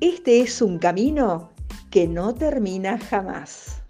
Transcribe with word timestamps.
este 0.00 0.42
es 0.42 0.62
un 0.62 0.78
camino 0.78 1.50
que 1.90 2.06
no 2.06 2.32
termina 2.32 2.98
jamás. 2.98 3.82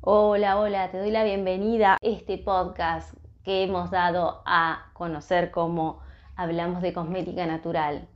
Hola, 0.00 0.58
hola, 0.58 0.90
te 0.90 0.98
doy 0.98 1.12
la 1.12 1.22
bienvenida 1.22 1.94
a 1.94 1.98
este 2.00 2.36
podcast 2.38 3.14
que 3.44 3.62
hemos 3.62 3.92
dado 3.92 4.42
a 4.44 4.90
conocer 4.92 5.52
como 5.52 6.00
Hablamos 6.34 6.82
de 6.82 6.92
Cosmética 6.92 7.46
Natural. 7.46 8.08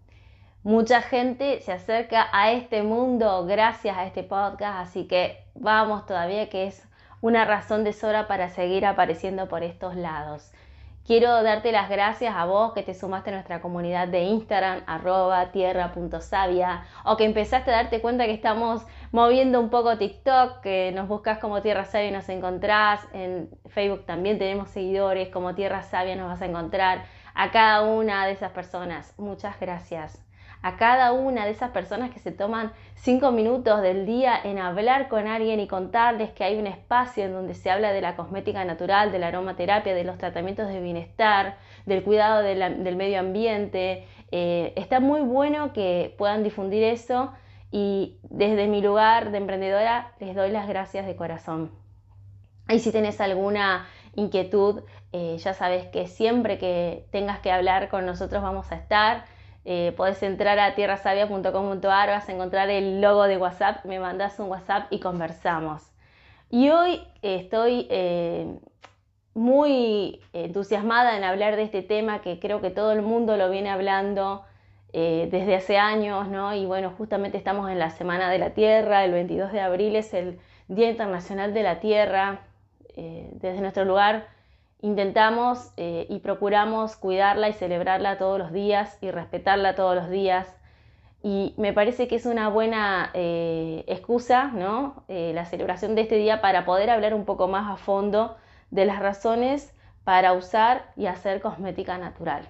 Mucha 0.65 1.01
gente 1.01 1.61
se 1.61 1.71
acerca 1.71 2.27
a 2.33 2.51
este 2.51 2.83
mundo 2.83 3.47
gracias 3.47 3.97
a 3.97 4.07
este 4.07 4.25
podcast, 4.25 4.89
así 4.89 5.07
que 5.07 5.45
vamos 5.55 6.05
todavía 6.05 6.51
que 6.51 6.67
es 6.67 6.83
una 7.21 7.45
razón 7.45 7.85
de 7.85 7.93
sobra 7.93 8.27
para 8.27 8.49
seguir 8.49 8.85
apareciendo 8.85 9.49
por 9.49 9.63
estos 9.63 9.95
lados. 9.95 10.51
Quiero 11.09 11.43
darte 11.43 11.73
las 11.73 11.89
gracias 11.89 12.37
a 12.37 12.45
vos 12.45 12.75
que 12.75 12.83
te 12.83 12.93
sumaste 12.93 13.31
a 13.31 13.33
nuestra 13.33 13.63
comunidad 13.63 14.09
de 14.09 14.25
Instagram, 14.25 14.83
arroba 14.87 15.53
tierra.savia, 15.53 16.85
o 17.03 17.17
que 17.17 17.25
empezaste 17.25 17.71
a 17.71 17.77
darte 17.77 18.03
cuenta 18.03 18.27
que 18.27 18.35
estamos 18.35 18.85
moviendo 19.11 19.59
un 19.59 19.71
poco 19.71 19.97
TikTok, 19.97 20.61
que 20.61 20.93
nos 20.93 21.09
buscas 21.09 21.39
como 21.39 21.63
Tierra 21.63 21.87
Sabia 21.87 22.09
y 22.09 22.11
nos 22.11 22.29
encontrás. 22.29 23.09
En 23.15 23.49
Facebook 23.69 24.05
también 24.05 24.39
tenemos 24.39 24.69
seguidores, 24.69 25.31
como 25.31 25.55
Tierra 25.55 25.83
Sabia 25.83 26.15
nos 26.15 26.29
vas 26.29 26.43
a 26.43 26.45
encontrar. 26.45 27.07
A 27.35 27.53
cada 27.53 27.85
una 27.85 28.27
de 28.27 28.33
esas 28.33 28.53
personas, 28.53 29.15
muchas 29.17 29.59
gracias 29.59 30.28
a 30.63 30.77
cada 30.77 31.13
una 31.13 31.45
de 31.45 31.53
esas 31.53 31.71
personas 31.71 32.11
que 32.11 32.19
se 32.19 32.33
toman 32.33 32.73
cinco 32.95 33.31
minutos 33.31 33.81
del 33.81 34.07
día 34.07 34.39
en 34.43 34.59
hablar 34.59 35.09
con 35.09 35.27
alguien 35.27 35.61
y 35.61 35.69
contarles 35.69 36.31
que 36.31 36.45
hay 36.45 36.59
un 36.59 36.67
espacio 36.67 37.25
en 37.25 37.33
donde 37.33 37.55
se 37.55 37.71
habla 37.71 37.93
de 37.93 38.01
la 38.01 38.17
cosmética 38.17 38.65
natural, 38.65 39.13
de 39.13 39.19
la 39.19 39.29
aromaterapia, 39.29 39.95
de 39.95 40.05
los 40.05 40.19
tratamientos 40.19 40.69
de 40.69 40.81
bienestar, 40.81 41.59
del 41.87 42.03
cuidado 42.03 42.43
del 42.43 42.97
medio 42.97 43.21
ambiente. 43.21 44.07
Eh, 44.31 44.73
está 44.77 45.01
muy 45.01 45.21
bueno 45.21 45.73
que 45.73 46.15
puedan 46.19 46.43
difundir 46.43 46.83
eso 46.83 47.33
y 47.71 48.19
desde 48.23 48.67
mi 48.67 48.83
lugar 48.83 49.31
de 49.31 49.39
emprendedora 49.39 50.13
les 50.19 50.35
doy 50.35 50.51
las 50.51 50.69
gracias 50.69 51.07
de 51.07 51.17
corazón. 51.17 51.71
Y 52.69 52.81
si 52.81 52.93
tienes 52.93 53.21
alguna 53.21 53.87
inquietud, 54.15 54.83
eh, 55.13 55.39
ya 55.39 55.55
sabes 55.55 55.87
que 55.87 56.07
siempre 56.07 56.59
que 56.59 57.07
tengas 57.11 57.39
que 57.39 57.51
hablar 57.51 57.89
con 57.89 58.05
nosotros 58.05 58.43
vamos 58.43 58.71
a 58.73 58.75
estar. 58.75 59.25
Eh, 59.71 59.93
podés 59.99 60.23
entrar 60.23 60.59
a 60.59 60.75
tierrasavia.com.ar, 60.75 62.09
vas 62.09 62.27
a 62.27 62.33
encontrar 62.33 62.71
el 62.71 63.03
logo 63.03 63.25
de 63.25 63.37
WhatsApp, 63.37 63.85
me 63.85 64.01
mandas 64.01 64.41
un 64.41 64.49
WhatsApp 64.49 64.91
y 64.91 64.99
conversamos. 64.99 65.83
Y 66.49 66.71
hoy 66.71 67.03
estoy 67.21 67.87
eh, 67.91 68.47
muy 69.35 70.23
entusiasmada 70.33 71.19
en 71.19 71.25
hablar 71.25 71.57
de 71.57 71.65
este 71.65 71.83
tema 71.83 72.23
que 72.23 72.41
creo 72.41 72.63
que 72.63 72.71
todo 72.71 72.93
el 72.93 73.03
mundo 73.03 73.37
lo 73.37 73.51
viene 73.51 73.69
hablando 73.69 74.43
eh, 74.95 75.29
desde 75.31 75.57
hace 75.57 75.77
años, 75.77 76.29
¿no? 76.29 76.55
Y 76.55 76.65
bueno, 76.65 76.95
justamente 76.97 77.37
estamos 77.37 77.71
en 77.71 77.79
la 77.79 77.91
Semana 77.91 78.31
de 78.31 78.39
la 78.39 78.55
Tierra, 78.55 79.05
el 79.05 79.13
22 79.13 79.53
de 79.53 79.61
abril 79.61 79.97
es 79.97 80.15
el 80.15 80.41
Día 80.69 80.89
Internacional 80.89 81.53
de 81.53 81.63
la 81.63 81.79
Tierra. 81.79 82.41
desde 82.97 83.61
nuestro 83.61 83.85
lugar 83.85 84.38
intentamos 84.81 85.73
eh, 85.77 86.07
y 86.09 86.21
procuramos 86.21 86.97
cuidarla 86.97 87.49
y 87.49 87.53
celebrarla 87.53 88.19
todos 88.19 88.39
los 88.39 88.53
días 88.53 88.99
y 89.01 89.11
respetarla 89.11 89.75
todos 89.75 89.97
los 89.97 90.09
días. 90.11 90.55
Y 91.23 91.55
me 91.57 91.73
parece 91.73 92.07
que 92.07 92.17
es 92.17 92.27
una 92.27 92.49
buena 92.49 93.11
eh, 93.15 93.85
excusa, 93.89 94.53
¿no? 94.55 95.03
Eh, 95.09 95.33
la 95.35 95.45
celebración 95.47 95.95
de 95.95 96.03
este 96.03 96.17
día 96.17 96.41
para 96.41 96.65
poder 96.65 96.91
hablar 96.91 97.15
un 97.15 97.25
poco 97.25 97.49
más 97.49 97.71
a 97.71 97.77
fondo 97.77 98.37
de 98.71 98.85
las 98.85 99.01
razones 99.01 99.75
para 100.05 100.33
usar 100.33 100.93
y 100.97 101.07
hacer 101.07 101.41
cosmética 101.41 101.99
natural. 101.99 102.49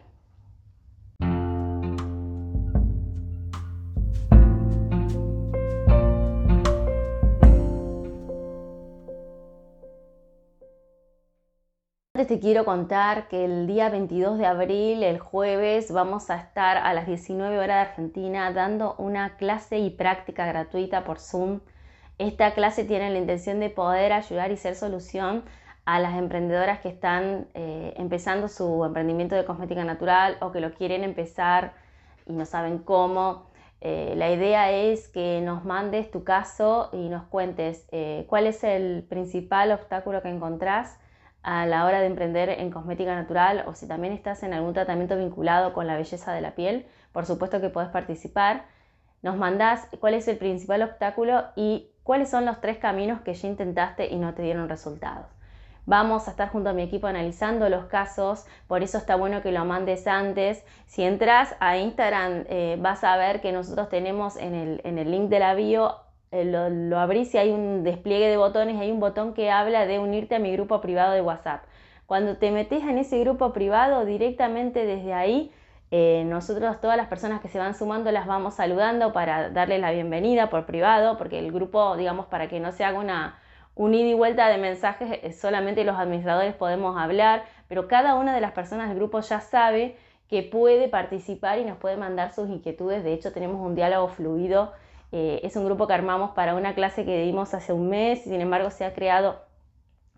Te 12.26 12.40
quiero 12.40 12.64
contar 12.64 13.28
que 13.28 13.44
el 13.44 13.66
día 13.66 13.90
22 13.90 14.38
de 14.38 14.46
abril, 14.46 15.02
el 15.04 15.20
jueves, 15.20 15.92
vamos 15.92 16.30
a 16.30 16.36
estar 16.36 16.76
a 16.76 16.92
las 16.92 17.06
19 17.06 17.58
horas 17.58 17.76
de 17.76 17.90
Argentina 17.90 18.52
dando 18.52 18.96
una 18.98 19.36
clase 19.36 19.78
y 19.78 19.90
práctica 19.90 20.44
gratuita 20.46 21.04
por 21.04 21.20
Zoom. 21.20 21.60
Esta 22.18 22.54
clase 22.54 22.84
tiene 22.84 23.10
la 23.10 23.18
intención 23.18 23.60
de 23.60 23.70
poder 23.70 24.12
ayudar 24.12 24.50
y 24.50 24.56
ser 24.56 24.74
solución 24.74 25.44
a 25.84 26.00
las 26.00 26.18
emprendedoras 26.18 26.80
que 26.80 26.88
están 26.88 27.46
eh, 27.54 27.94
empezando 27.96 28.48
su 28.48 28.84
emprendimiento 28.84 29.36
de 29.36 29.44
cosmética 29.44 29.84
natural 29.84 30.38
o 30.40 30.50
que 30.50 30.60
lo 30.60 30.72
quieren 30.74 31.04
empezar 31.04 31.74
y 32.26 32.32
no 32.32 32.46
saben 32.46 32.78
cómo. 32.78 33.46
Eh, 33.80 34.14
la 34.16 34.30
idea 34.32 34.72
es 34.72 35.06
que 35.08 35.40
nos 35.40 35.64
mandes 35.64 36.10
tu 36.10 36.24
caso 36.24 36.90
y 36.92 37.08
nos 37.08 37.24
cuentes 37.26 37.86
eh, 37.92 38.26
cuál 38.28 38.48
es 38.48 38.64
el 38.64 39.04
principal 39.08 39.70
obstáculo 39.70 40.20
que 40.20 40.30
encontrás 40.30 40.98
a 41.42 41.66
la 41.66 41.84
hora 41.84 42.00
de 42.00 42.06
emprender 42.06 42.50
en 42.50 42.70
cosmética 42.70 43.14
natural 43.14 43.64
o 43.66 43.74
si 43.74 43.86
también 43.86 44.12
estás 44.12 44.42
en 44.42 44.52
algún 44.52 44.74
tratamiento 44.74 45.16
vinculado 45.16 45.72
con 45.72 45.86
la 45.86 45.96
belleza 45.96 46.32
de 46.32 46.40
la 46.40 46.54
piel, 46.54 46.86
por 47.12 47.26
supuesto 47.26 47.60
que 47.60 47.70
puedes 47.70 47.90
participar. 47.90 48.64
Nos 49.22 49.36
mandás 49.36 49.88
cuál 50.00 50.14
es 50.14 50.28
el 50.28 50.38
principal 50.38 50.82
obstáculo 50.82 51.44
y 51.56 51.90
cuáles 52.02 52.30
son 52.30 52.44
los 52.44 52.60
tres 52.60 52.78
caminos 52.78 53.20
que 53.22 53.34
ya 53.34 53.48
intentaste 53.48 54.06
y 54.06 54.16
no 54.16 54.34
te 54.34 54.42
dieron 54.42 54.68
resultados. 54.68 55.26
Vamos 55.86 56.28
a 56.28 56.32
estar 56.32 56.50
junto 56.50 56.68
a 56.68 56.74
mi 56.74 56.82
equipo 56.82 57.06
analizando 57.06 57.70
los 57.70 57.86
casos, 57.86 58.44
por 58.66 58.82
eso 58.82 58.98
está 58.98 59.16
bueno 59.16 59.40
que 59.40 59.52
lo 59.52 59.64
mandes 59.64 60.06
antes. 60.06 60.62
Si 60.86 61.02
entras 61.02 61.56
a 61.60 61.78
Instagram 61.78 62.44
eh, 62.48 62.76
vas 62.78 63.04
a 63.04 63.16
ver 63.16 63.40
que 63.40 63.52
nosotros 63.52 63.88
tenemos 63.88 64.36
en 64.36 64.54
el, 64.54 64.80
en 64.84 64.98
el 64.98 65.10
link 65.10 65.30
de 65.30 65.38
la 65.38 65.54
bio 65.54 65.96
lo, 66.32 66.68
lo, 66.70 66.98
abrís 66.98 67.34
y 67.34 67.38
hay 67.38 67.50
un 67.50 67.84
despliegue 67.84 68.28
de 68.28 68.36
botones, 68.36 68.80
hay 68.80 68.90
un 68.90 69.00
botón 69.00 69.34
que 69.34 69.50
habla 69.50 69.86
de 69.86 69.98
unirte 69.98 70.34
a 70.34 70.38
mi 70.38 70.52
grupo 70.52 70.80
privado 70.80 71.12
de 71.12 71.22
WhatsApp. 71.22 71.64
Cuando 72.06 72.36
te 72.36 72.50
metes 72.50 72.82
en 72.84 72.98
ese 72.98 73.18
grupo 73.20 73.52
privado, 73.52 74.04
directamente 74.04 74.86
desde 74.86 75.12
ahí, 75.12 75.52
eh, 75.90 76.24
nosotros 76.26 76.80
todas 76.80 76.96
las 76.96 77.08
personas 77.08 77.40
que 77.40 77.48
se 77.48 77.58
van 77.58 77.74
sumando 77.74 78.12
las 78.12 78.26
vamos 78.26 78.54
saludando 78.54 79.12
para 79.12 79.48
darles 79.50 79.80
la 79.80 79.90
bienvenida 79.90 80.50
por 80.50 80.66
privado, 80.66 81.16
porque 81.16 81.38
el 81.38 81.50
grupo, 81.50 81.96
digamos, 81.96 82.26
para 82.26 82.48
que 82.48 82.60
no 82.60 82.72
se 82.72 82.84
haga 82.84 82.98
una, 82.98 83.38
un 83.74 83.94
ida 83.94 84.08
y 84.08 84.14
vuelta 84.14 84.48
de 84.48 84.58
mensajes, 84.58 85.18
eh, 85.22 85.32
solamente 85.32 85.84
los 85.84 85.96
administradores 85.96 86.54
podemos 86.54 86.98
hablar, 86.98 87.44
pero 87.68 87.88
cada 87.88 88.14
una 88.16 88.34
de 88.34 88.40
las 88.40 88.52
personas 88.52 88.88
del 88.88 88.98
grupo 88.98 89.20
ya 89.20 89.40
sabe 89.40 89.96
que 90.28 90.42
puede 90.42 90.88
participar 90.88 91.58
y 91.58 91.64
nos 91.64 91.78
puede 91.78 91.96
mandar 91.96 92.32
sus 92.34 92.50
inquietudes. 92.50 93.02
De 93.02 93.14
hecho, 93.14 93.32
tenemos 93.32 93.64
un 93.64 93.74
diálogo 93.74 94.08
fluido 94.08 94.72
eh, 95.12 95.40
es 95.42 95.56
un 95.56 95.64
grupo 95.64 95.86
que 95.86 95.94
armamos 95.94 96.32
para 96.32 96.54
una 96.54 96.74
clase 96.74 97.04
que 97.04 97.22
dimos 97.22 97.54
hace 97.54 97.72
un 97.72 97.88
mes, 97.88 98.22
sin 98.24 98.40
embargo 98.40 98.70
se 98.70 98.84
ha 98.84 98.92
creado 98.92 99.40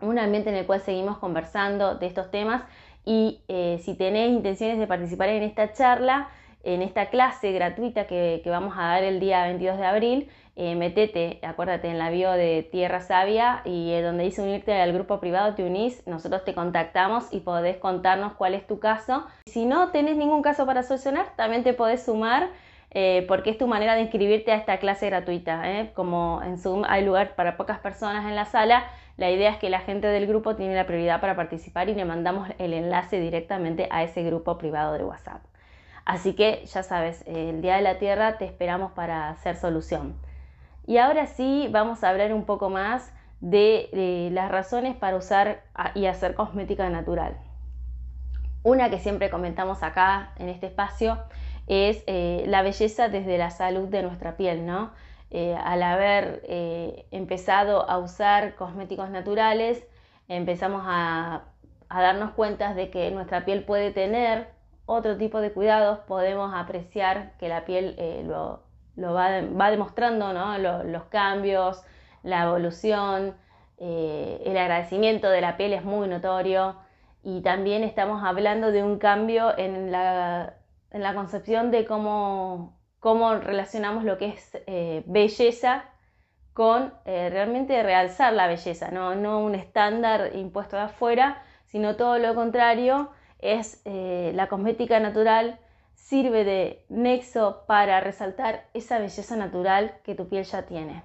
un 0.01 0.19
ambiente 0.19 0.49
en 0.49 0.55
el 0.55 0.65
cual 0.65 0.81
seguimos 0.81 1.17
conversando 1.17 1.95
de 1.95 2.07
estos 2.07 2.31
temas 2.31 2.63
y 3.05 3.41
eh, 3.47 3.79
si 3.83 3.95
tenés 3.95 4.31
intenciones 4.31 4.79
de 4.79 4.87
participar 4.87 5.29
en 5.29 5.43
esta 5.43 5.73
charla, 5.73 6.29
en 6.63 6.81
esta 6.81 7.09
clase 7.09 7.51
gratuita 7.51 8.05
que, 8.05 8.41
vamos 8.45 8.75
a 8.77 8.83
dar 8.87 9.03
el 9.03 9.19
día 9.19 9.43
22 9.45 9.77
de 9.77 9.85
abril, 9.85 10.29
eh, 10.55 10.75
metete, 10.75 11.39
acuérdate 11.41 11.87
en 11.87 11.97
la 11.97 12.09
bio 12.09 12.31
de 12.31 12.67
Tierra 12.69 12.99
Sabia 13.01 13.61
y 13.63 13.99
donde 14.01 14.25
dice 14.25 14.41
unirte 14.41 14.79
al 14.79 14.93
grupo 14.93 15.19
privado 15.19 15.55
te 15.55 15.63
unís, 15.63 16.05
nosotros 16.05 16.43
te 16.43 16.53
contactamos 16.53 17.31
y 17.31 17.39
podés 17.39 17.77
contarnos 17.77 18.33
cuál 18.33 18.53
es 18.53 18.67
tu 18.67 18.79
caso. 18.79 19.25
Si 19.45 19.65
no 19.65 19.89
tenés 19.89 20.17
ningún 20.17 20.41
caso 20.41 20.65
para 20.65 20.83
solucionar, 20.83 21.35
también 21.35 21.63
te 21.63 21.73
podés 21.73 22.03
sumar 22.03 22.49
eh, 22.93 23.23
porque 23.29 23.49
es 23.49 23.57
tu 23.57 23.67
manera 23.67 23.95
de 23.95 24.01
inscribirte 24.01 24.51
a 24.51 24.55
esta 24.55 24.77
clase 24.77 25.05
gratuita. 25.07 25.71
¿eh? 25.71 25.91
Como 25.93 26.41
en 26.43 26.57
Zoom 26.57 26.83
hay 26.85 27.05
lugar 27.05 27.35
para 27.35 27.55
pocas 27.55 27.79
personas 27.79 28.25
en 28.25 28.35
la 28.35 28.43
sala, 28.45 28.85
la 29.15 29.31
idea 29.31 29.49
es 29.49 29.57
que 29.57 29.69
la 29.69 29.79
gente 29.79 30.07
del 30.07 30.27
grupo 30.27 30.57
tiene 30.57 30.75
la 30.75 30.85
prioridad 30.85 31.21
para 31.21 31.37
participar 31.37 31.87
y 31.87 31.95
le 31.95 32.03
mandamos 32.03 32.49
el 32.57 32.73
enlace 32.73 33.19
directamente 33.19 33.87
a 33.91 34.03
ese 34.03 34.23
grupo 34.23 34.57
privado 34.57 34.93
de 34.93 35.05
WhatsApp. 35.05 35.41
Así 36.03 36.33
que 36.33 36.65
ya 36.65 36.83
sabes, 36.83 37.23
el 37.27 37.61
Día 37.61 37.77
de 37.77 37.81
la 37.81 37.97
Tierra 37.97 38.37
te 38.37 38.45
esperamos 38.45 38.91
para 38.91 39.29
hacer 39.29 39.55
solución. 39.55 40.15
Y 40.85 40.97
ahora 40.97 41.27
sí 41.27 41.69
vamos 41.71 42.03
a 42.03 42.09
hablar 42.09 42.33
un 42.33 42.43
poco 42.43 42.69
más 42.69 43.13
de, 43.39 43.89
de 43.93 44.29
las 44.33 44.51
razones 44.51 44.97
para 44.97 45.15
usar 45.15 45.61
y 45.95 46.07
hacer 46.07 46.33
cosmética 46.33 46.89
natural. 46.89 47.37
Una 48.63 48.89
que 48.89 48.99
siempre 48.99 49.29
comentamos 49.29 49.81
acá 49.81 50.33
en 50.37 50.49
este 50.49 50.67
espacio 50.67 51.17
es 51.71 52.03
eh, 52.05 52.43
la 52.47 52.63
belleza 52.63 53.07
desde 53.07 53.37
la 53.37 53.49
salud 53.49 53.87
de 53.87 54.03
nuestra 54.03 54.35
piel, 54.35 54.65
¿no? 54.65 54.91
Eh, 55.29 55.55
al 55.55 55.81
haber 55.83 56.41
eh, 56.43 57.05
empezado 57.11 57.89
a 57.89 57.97
usar 57.97 58.55
cosméticos 58.55 59.09
naturales, 59.09 59.87
empezamos 60.27 60.83
a, 60.85 61.43
darnos 61.89 62.31
cuenta 62.31 62.73
de 62.73 62.89
que 62.89 63.09
nuestra 63.11 63.45
piel 63.45 63.63
puede 63.63 63.91
tener 63.91 64.49
otro 64.85 65.17
tipo 65.17 65.39
de 65.39 65.53
cuidados, 65.53 65.99
podemos 65.99 66.53
apreciar 66.53 67.37
que 67.37 67.47
la 67.47 67.63
piel 67.63 67.95
lo, 68.27 68.63
va, 68.97 69.71
demostrando, 69.71 70.33
¿no? 70.33 70.57
los 70.57 71.03
cambios, 71.05 71.83
la 72.23 72.43
evolución, 72.43 73.35
el 73.77 74.57
agradecimiento 74.57 75.29
de 75.29 75.41
la 75.41 75.57
piel 75.57 75.73
es 75.73 75.83
muy 75.83 76.07
notorio 76.07 76.75
y 77.23 77.41
también 77.41 77.83
estamos 77.83 78.23
hablando 78.23 78.71
de 78.71 78.83
un 78.83 78.97
cambio 78.97 79.57
en 79.57 79.91
la, 79.91 80.55
concepción 81.15 81.71
de 81.71 81.85
cómo, 81.85 82.75
relacionamos 83.41 84.03
lo 84.03 84.17
que 84.17 84.29
es 84.29 84.51
eh, 84.67 85.03
belleza 85.05 85.85
con 86.53 86.93
eh, 87.05 87.29
realmente 87.29 87.81
realzar 87.81 88.33
la 88.33 88.47
belleza, 88.47 88.91
¿no? 88.91 89.39
un 89.39 89.55
estándar 89.55 90.35
impuesto 90.35 90.75
de 90.75 90.83
afuera, 90.83 91.43
sino 91.65 91.95
todo 91.95 92.19
lo 92.19 92.35
contrario, 92.35 93.09
es 93.39 93.81
eh, 93.85 94.31
la 94.35 94.47
cosmética 94.47 94.99
natural 94.99 95.59
sirve 95.95 96.43
de 96.43 96.85
nexo 96.89 97.63
para 97.67 98.01
resaltar 98.01 98.65
esa 98.73 98.99
belleza 98.99 99.35
natural 99.37 99.95
que 100.03 100.15
tu 100.15 100.27
piel 100.27 100.43
ya 100.43 100.63
tiene. 100.63 101.03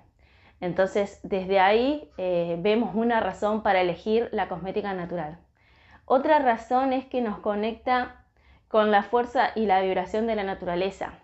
Entonces, 0.60 1.20
desde 1.22 1.60
ahí 1.60 2.10
vemos 2.16 2.94
una 2.94 3.20
razón 3.20 3.62
para 3.62 3.82
elegir 3.82 4.30
la 4.32 4.48
cosmética 4.48 4.94
natural. 4.94 5.38
Otra 6.06 6.38
razón 6.38 6.92
es 6.92 7.04
que 7.04 7.20
nos 7.20 7.38
conecta 7.38 8.25
con 8.68 8.90
la 8.90 9.02
fuerza 9.02 9.50
y 9.54 9.66
la 9.66 9.80
vibración 9.80 10.26
de 10.26 10.36
la 10.36 10.44
naturaleza. 10.44 11.14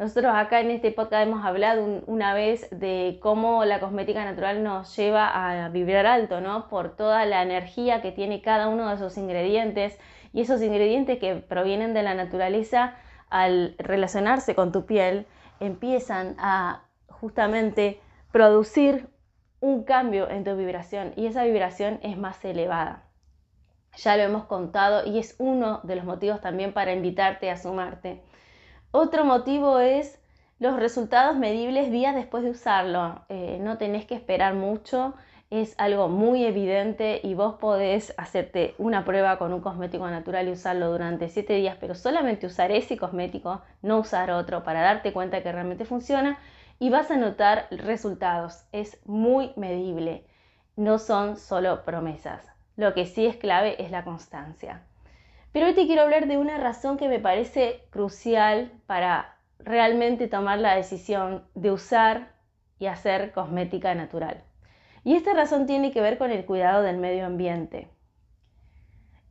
Nosotros 0.00 0.32
acá 0.34 0.60
en 0.60 0.70
este 0.70 0.92
podcast 0.92 1.26
hemos 1.26 1.44
hablado 1.44 2.02
una 2.06 2.32
vez 2.32 2.68
de 2.70 3.18
cómo 3.20 3.66
la 3.66 3.80
cosmética 3.80 4.24
natural 4.24 4.62
nos 4.62 4.96
lleva 4.96 5.28
a 5.28 5.68
vibrar 5.68 6.06
alto, 6.06 6.40
¿no? 6.40 6.68
Por 6.68 6.96
toda 6.96 7.26
la 7.26 7.42
energía 7.42 8.00
que 8.00 8.10
tiene 8.10 8.40
cada 8.40 8.68
uno 8.68 8.88
de 8.88 8.94
esos 8.94 9.18
ingredientes 9.18 9.98
y 10.32 10.40
esos 10.40 10.62
ingredientes 10.62 11.18
que 11.18 11.36
provienen 11.36 11.92
de 11.92 12.02
la 12.02 12.14
naturaleza 12.14 12.94
al 13.28 13.74
relacionarse 13.78 14.54
con 14.54 14.72
tu 14.72 14.86
piel 14.86 15.26
empiezan 15.60 16.34
a 16.38 16.84
justamente 17.08 18.00
producir 18.32 19.08
un 19.60 19.84
cambio 19.84 20.30
en 20.30 20.44
tu 20.44 20.56
vibración 20.56 21.12
y 21.16 21.26
esa 21.26 21.44
vibración 21.44 22.00
es 22.02 22.16
más 22.16 22.42
elevada 22.42 23.09
ya 23.96 24.16
lo 24.16 24.22
hemos 24.22 24.44
contado 24.44 25.06
y 25.06 25.18
es 25.18 25.34
uno 25.38 25.80
de 25.82 25.96
los 25.96 26.04
motivos 26.04 26.40
también 26.40 26.72
para 26.72 26.92
invitarte 26.92 27.50
a 27.50 27.56
sumarte. 27.56 28.22
Otro 28.92 29.24
motivo 29.24 29.78
es 29.78 30.20
los 30.58 30.76
resultados 30.76 31.36
medibles 31.36 31.90
días 31.90 32.14
después 32.14 32.44
de 32.44 32.50
usarlo. 32.50 33.24
Eh, 33.28 33.58
no 33.60 33.78
tenés 33.78 34.04
que 34.04 34.14
esperar 34.14 34.54
mucho, 34.54 35.14
es 35.50 35.74
algo 35.78 36.08
muy 36.08 36.44
evidente 36.44 37.20
y 37.24 37.34
vos 37.34 37.56
podés 37.56 38.14
hacerte 38.16 38.74
una 38.78 39.04
prueba 39.04 39.38
con 39.38 39.52
un 39.52 39.60
cosmético 39.60 40.08
natural 40.08 40.48
y 40.48 40.52
usarlo 40.52 40.90
durante 40.92 41.28
7 41.28 41.54
días, 41.54 41.76
pero 41.80 41.94
solamente 41.94 42.46
usar 42.46 42.70
ese 42.70 42.96
cosmético, 42.96 43.62
no 43.82 43.98
usar 43.98 44.30
otro, 44.30 44.62
para 44.62 44.80
darte 44.82 45.12
cuenta 45.12 45.42
que 45.42 45.50
realmente 45.50 45.84
funciona 45.84 46.38
y 46.78 46.90
vas 46.90 47.10
a 47.10 47.16
notar 47.16 47.66
resultados. 47.70 48.64
Es 48.72 49.00
muy 49.06 49.52
medible, 49.56 50.24
no 50.76 50.98
son 50.98 51.36
solo 51.36 51.84
promesas. 51.84 52.59
Lo 52.76 52.94
que 52.94 53.06
sí 53.06 53.26
es 53.26 53.36
clave 53.36 53.82
es 53.82 53.90
la 53.90 54.04
constancia. 54.04 54.82
Pero 55.52 55.66
hoy 55.66 55.74
te 55.74 55.86
quiero 55.86 56.02
hablar 56.02 56.28
de 56.28 56.38
una 56.38 56.58
razón 56.58 56.96
que 56.96 57.08
me 57.08 57.18
parece 57.18 57.84
crucial 57.90 58.72
para 58.86 59.36
realmente 59.58 60.28
tomar 60.28 60.58
la 60.58 60.76
decisión 60.76 61.44
de 61.54 61.72
usar 61.72 62.32
y 62.78 62.86
hacer 62.86 63.32
cosmética 63.32 63.94
natural. 63.94 64.42
Y 65.04 65.14
esta 65.14 65.32
razón 65.32 65.66
tiene 65.66 65.92
que 65.92 66.00
ver 66.00 66.18
con 66.18 66.30
el 66.30 66.44
cuidado 66.44 66.82
del 66.82 66.98
medio 66.98 67.26
ambiente. 67.26 67.88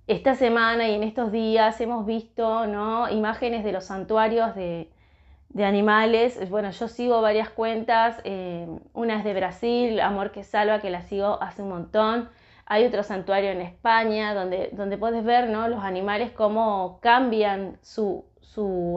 Esta 0.08 0.34
semana 0.34 0.88
y 0.88 0.96
en 0.96 1.04
estos 1.04 1.32
días 1.32 1.80
hemos 1.82 2.06
visto 2.06 2.66
¿no? 2.66 3.10
imágenes 3.10 3.64
de 3.64 3.72
los 3.72 3.86
santuarios 3.86 4.56
de, 4.56 4.90
animales. 5.64 6.50
Bueno, 6.50 6.72
yo 6.72 6.88
sigo 6.88 7.22
varias 7.22 7.50
cuentas, 7.50 8.20
eh, 8.24 8.68
una 8.94 9.20
es 9.20 9.24
de 9.24 9.34
Brasil, 9.34 10.00
Amor 10.00 10.32
que 10.32 10.44
Salva, 10.44 10.80
que 10.80 10.90
la 10.90 11.04
sigo 11.04 11.42
hace 11.42 11.62
un 11.62 11.70
montón. 11.70 12.30
Hay 12.72 12.86
otro 12.86 13.02
santuario 13.02 13.50
en 13.50 13.62
España 13.62 14.36
donde, 14.36 14.70
donde 14.74 14.96
puedes 15.00 15.26
ver 15.26 15.50
¿no? 15.50 15.68
los 15.68 15.84
animales 15.84 16.32
cómo 16.32 17.00
cambian 17.02 17.80
su, 17.82 18.26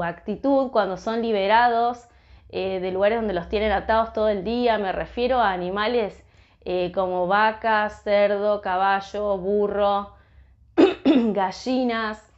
actitud 0.04 0.70
cuando 0.72 0.96
son 0.96 1.22
liberados 1.22 2.08
eh, 2.50 2.80
de 2.80 2.90
lugares 2.90 3.18
donde 3.18 3.32
los 3.32 3.48
tienen 3.48 3.72
atados 3.72 4.12
todo 4.12 4.28
el 4.28 4.44
día. 4.44 4.76
Me 4.76 4.92
refiero 4.92 5.38
a 5.38 5.52
animales 5.52 6.22
eh, 6.64 6.92
como 6.92 7.26
vacas, 7.28 8.02
cerdo, 8.02 8.60
caballo, 8.60 9.38
burro, 9.38 10.14
gallinas, 11.04 12.30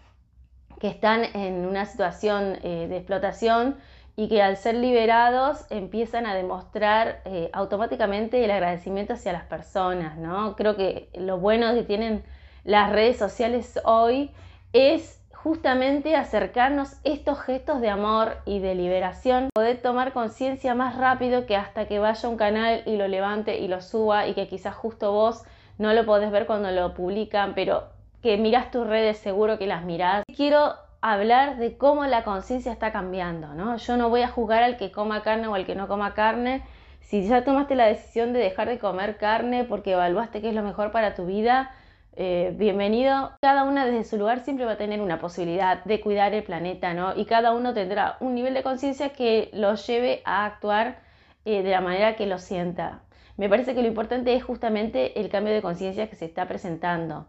que 0.79 0.89
están 0.89 1.25
en 1.35 1.67
una 1.67 1.87
situación 1.87 2.59
eh, 2.63 2.87
de 2.89 2.97
explotación 2.99 3.77
y 4.17 4.29
que 4.29 4.43
al 4.43 4.57
ser 4.57 4.77
liberados 4.77 5.67
empiezan 5.71 6.27
a 6.27 6.35
demostrar 6.35 7.21
eh, 7.25 7.51
automáticamente 7.53 8.45
el 8.45 8.51
agradecimiento 8.51 9.15
hacia 9.15 9.33
las 9.33 9.45
personas, 9.45 10.17
¿no? 10.17 10.55
Creo 10.57 10.77
que 10.77 11.09
lo 11.15 11.39
bueno 11.39 11.75
que 11.75 11.83
tienen 11.83 12.23
las 12.65 12.93
redes 12.93 13.19
sociales 13.19 13.81
hoy 13.85 14.31
es 14.73 15.21
justamente 15.45 16.17
acercarnos 16.17 16.97
estos 17.05 17.39
gestos 17.41 17.83
de 17.83 17.91
amor 17.91 18.39
y 18.47 18.61
de 18.61 18.75
liberación, 18.75 19.51
poder 19.55 19.83
tomar 19.83 20.15
conciencia 20.15 20.75
más 20.75 20.97
rápido 20.97 21.45
que 21.45 21.55
hasta 21.55 21.87
que 21.87 21.99
vaya 21.99 22.29
un 22.31 22.39
canal 22.39 22.83
y 22.87 22.97
lo 22.97 23.09
levante 23.09 23.59
y 23.59 23.69
lo 23.69 23.83
suba 23.83 24.27
y 24.27 24.33
que 24.33 24.49
quizás 24.49 24.75
justo 24.75 25.13
vos 25.13 25.45
no 25.77 25.93
lo 25.93 26.07
podés 26.07 26.31
ver 26.31 26.47
cuando 26.47 26.71
lo 26.71 26.95
publican, 26.95 27.55
pero 27.55 27.85
que 28.23 28.39
mirás 28.39 28.71
tus 28.71 28.87
redes 28.87 29.19
seguro 29.19 29.59
que 29.59 29.67
las 29.67 29.85
mirás. 29.85 30.23
Quiero 30.35 30.77
hablar 31.13 31.59
de 31.59 31.77
cómo 31.77 32.07
la 32.07 32.25
conciencia 32.25 32.73
está 32.73 32.91
cambiando, 32.91 33.53
¿no? 33.55 33.77
Yo 33.77 33.97
no 33.99 34.09
voy 34.09 34.23
a 34.23 34.29
juzgar 34.29 34.63
al 34.63 34.79
que 34.79 34.91
coma 34.91 35.23
carne 35.23 35.49
o 35.49 35.55
al 35.55 35.67
que 35.67 35.75
no 35.75 35.87
coma 35.87 36.15
carne. 36.15 36.63
Si 37.01 37.29
ya 37.29 37.45
tomaste 37.45 37.75
la 37.75 37.87
decisión 37.87 38.33
de 38.33 38.39
dejar 38.39 38.69
de 38.69 38.79
comer 38.79 39.19
carne 39.19 39.65
porque 39.65 39.93
evaluaste 39.93 40.41
que 40.41 40.49
es 40.49 40.55
lo 40.55 40.63
mejor 40.63 40.93
para 40.93 41.15
tu 41.15 41.27
vida, 41.27 41.71
eh, 42.17 42.55
bienvenido. 42.57 43.33
Cada 43.43 43.65
una 43.65 43.85
desde 43.85 44.05
su 44.05 44.17
lugar 44.17 44.41
siempre 44.41 44.65
va 44.65 44.73
a 44.73 44.77
tener 44.79 45.03
una 45.03 45.19
posibilidad 45.21 45.85
de 45.85 46.01
cuidar 46.01 46.33
el 46.33 46.43
planeta, 46.43 46.95
¿no? 46.95 47.15
Y 47.15 47.27
cada 47.27 47.53
uno 47.53 47.75
tendrá 47.75 48.17
un 48.21 48.35
nivel 48.35 48.55
de 48.55 48.63
conciencia 48.63 49.11
que 49.11 49.51
lo 49.53 49.75
lleve 49.75 50.23
a 50.25 50.47
actuar 50.47 51.01
eh, 51.45 51.63
de 51.63 51.71
la 51.71 51.83
manera 51.83 52.17
que 52.17 52.27
lo 52.27 52.39
sienta. 52.39 53.03
Me 53.37 53.51
parece 53.51 53.75
que 53.75 53.83
lo 53.83 53.89
importante 53.89 54.35
es 54.35 54.43
justamente 54.43 55.21
el 55.21 55.29
cambio 55.29 55.53
de 55.53 55.61
conciencia 55.61 56.09
que 56.09 56.17
se 56.17 56.25
está 56.25 56.49
presentando. 56.49 57.29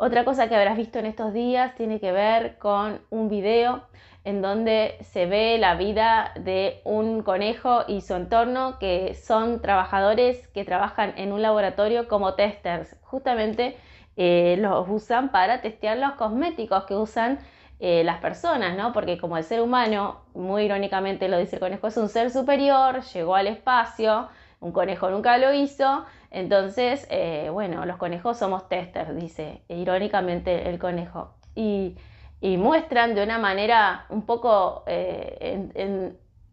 Otra 0.00 0.24
cosa 0.24 0.48
que 0.48 0.54
habrás 0.54 0.76
visto 0.76 1.00
en 1.00 1.06
estos 1.06 1.32
días 1.32 1.74
tiene 1.74 1.98
que 1.98 2.12
ver 2.12 2.56
con 2.58 3.00
un 3.10 3.28
video 3.28 3.82
en 4.22 4.40
donde 4.42 4.96
se 5.00 5.26
ve 5.26 5.58
la 5.58 5.74
vida 5.74 6.30
de 6.36 6.80
un 6.84 7.24
conejo 7.24 7.82
y 7.88 8.00
su 8.00 8.14
entorno, 8.14 8.78
que 8.78 9.14
son 9.14 9.60
trabajadores 9.60 10.46
que 10.48 10.64
trabajan 10.64 11.14
en 11.16 11.32
un 11.32 11.42
laboratorio 11.42 12.06
como 12.06 12.34
testers. 12.34 12.94
Justamente 13.02 13.76
eh, 14.16 14.56
los 14.60 14.88
usan 14.88 15.32
para 15.32 15.62
testear 15.62 15.98
los 15.98 16.12
cosméticos 16.12 16.84
que 16.84 16.94
usan 16.94 17.40
eh, 17.80 18.04
las 18.04 18.18
personas, 18.20 18.76
¿no? 18.76 18.92
Porque 18.92 19.18
como 19.18 19.36
el 19.36 19.42
ser 19.42 19.60
humano, 19.60 20.20
muy 20.32 20.62
irónicamente 20.62 21.28
lo 21.28 21.38
dice 21.38 21.56
el 21.56 21.60
conejo, 21.60 21.88
es 21.88 21.96
un 21.96 22.08
ser 22.08 22.30
superior, 22.30 23.02
llegó 23.02 23.34
al 23.34 23.48
espacio, 23.48 24.28
un 24.60 24.70
conejo 24.70 25.10
nunca 25.10 25.38
lo 25.38 25.52
hizo, 25.52 26.04
entonces, 26.30 27.06
eh, 27.10 27.48
bueno, 27.50 27.86
los 27.86 27.96
conejos 27.96 28.38
somos 28.38 28.68
testers, 28.68 29.16
dice 29.16 29.62
irónicamente 29.68 30.68
el 30.68 30.78
conejo. 30.78 31.34
Y, 31.54 31.96
muestran 32.40 33.14
de 33.14 33.24
una 33.24 33.38
manera 33.38 34.06
un 34.10 34.22
poco, 34.24 34.84
eh, 34.86 35.68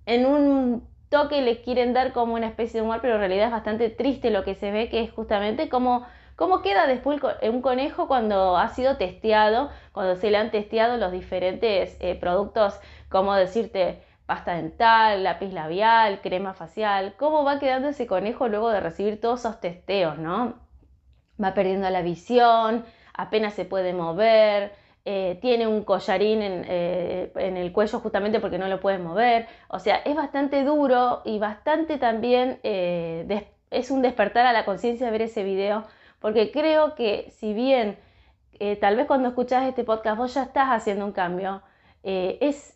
en, 0.05 0.25
un 0.25 0.87
toque 1.09 1.41
le 1.41 1.61
quieren 1.61 1.93
dar 1.93 2.11
como 2.11 2.33
una 2.33 2.47
especie 2.47 2.79
de 2.79 2.85
humor, 2.85 2.99
pero 3.01 3.15
en 3.15 3.19
realidad 3.19 3.45
es 3.47 3.51
bastante 3.51 3.89
triste 3.89 4.31
lo 4.31 4.43
que 4.43 4.55
se 4.55 4.71
ve, 4.71 4.89
que 4.89 5.03
es 5.03 5.11
justamente 5.11 5.69
cómo, 5.69 6.05
cómo 6.35 6.61
queda 6.63 6.87
después 6.87 7.21
un 7.43 7.61
conejo 7.61 8.07
cuando 8.07 8.57
ha 8.57 8.69
sido 8.69 8.97
testeado, 8.97 9.69
cuando 9.91 10.15
se 10.15 10.31
le 10.31 10.37
han 10.37 10.49
testeado 10.51 10.97
los 10.97 11.11
diferentes 11.11 11.97
eh, 11.99 12.15
productos, 12.15 12.79
como 13.09 13.35
decirte, 13.35 14.01
pasta 14.25 14.53
dental, 14.55 15.23
lápiz 15.23 15.53
labial, 15.53 16.21
crema 16.21 16.53
facial, 16.53 17.15
cómo 17.17 17.43
va 17.43 17.59
quedando 17.59 17.89
ese 17.89 18.07
conejo 18.07 18.47
luego 18.47 18.69
de 18.69 18.79
recibir 18.79 19.21
todos 19.21 19.41
esos 19.41 19.59
testeos, 19.59 20.17
¿no? 20.17 20.55
Va 21.41 21.53
perdiendo 21.53 21.89
la 21.89 22.01
visión, 22.01 22.85
apenas 23.13 23.53
se 23.53 23.65
puede 23.65 23.93
mover, 23.93 24.73
eh, 25.05 25.37
tiene 25.41 25.67
un 25.67 25.83
collarín 25.83 26.39
eh, 26.41 27.31
en, 27.35 27.57
el 27.57 27.71
cuello 27.71 27.99
justamente 27.99 28.39
porque 28.39 28.57
no 28.57 28.67
lo 28.67 28.79
puede 28.79 28.97
mover, 28.97 29.47
o 29.67 29.77
sea, 29.79 29.97
es 29.97 30.15
bastante 30.15 30.63
duro 30.63 31.21
y 31.25 31.37
bastante 31.37 31.99
también 31.99 32.59
eh, 32.63 33.47
es 33.69 33.91
un 33.91 34.01
despertar 34.01 34.47
a 34.47 34.53
la 34.53 34.65
conciencia 34.65 35.11
ver 35.11 35.23
ese 35.23 35.43
video, 35.43 35.83
porque 36.19 36.51
creo 36.51 36.95
que 36.95 37.29
si 37.31 37.53
bien 37.53 37.99
tal 38.79 38.95
vez 38.95 39.05
cuando 39.05 39.27
escuchas 39.27 39.67
este 39.67 39.83
podcast 39.83 40.17
vos 40.17 40.33
ya 40.33 40.43
estás 40.43 40.69
haciendo 40.69 41.05
un 41.05 41.11
cambio. 41.11 41.61
Es 42.03 42.74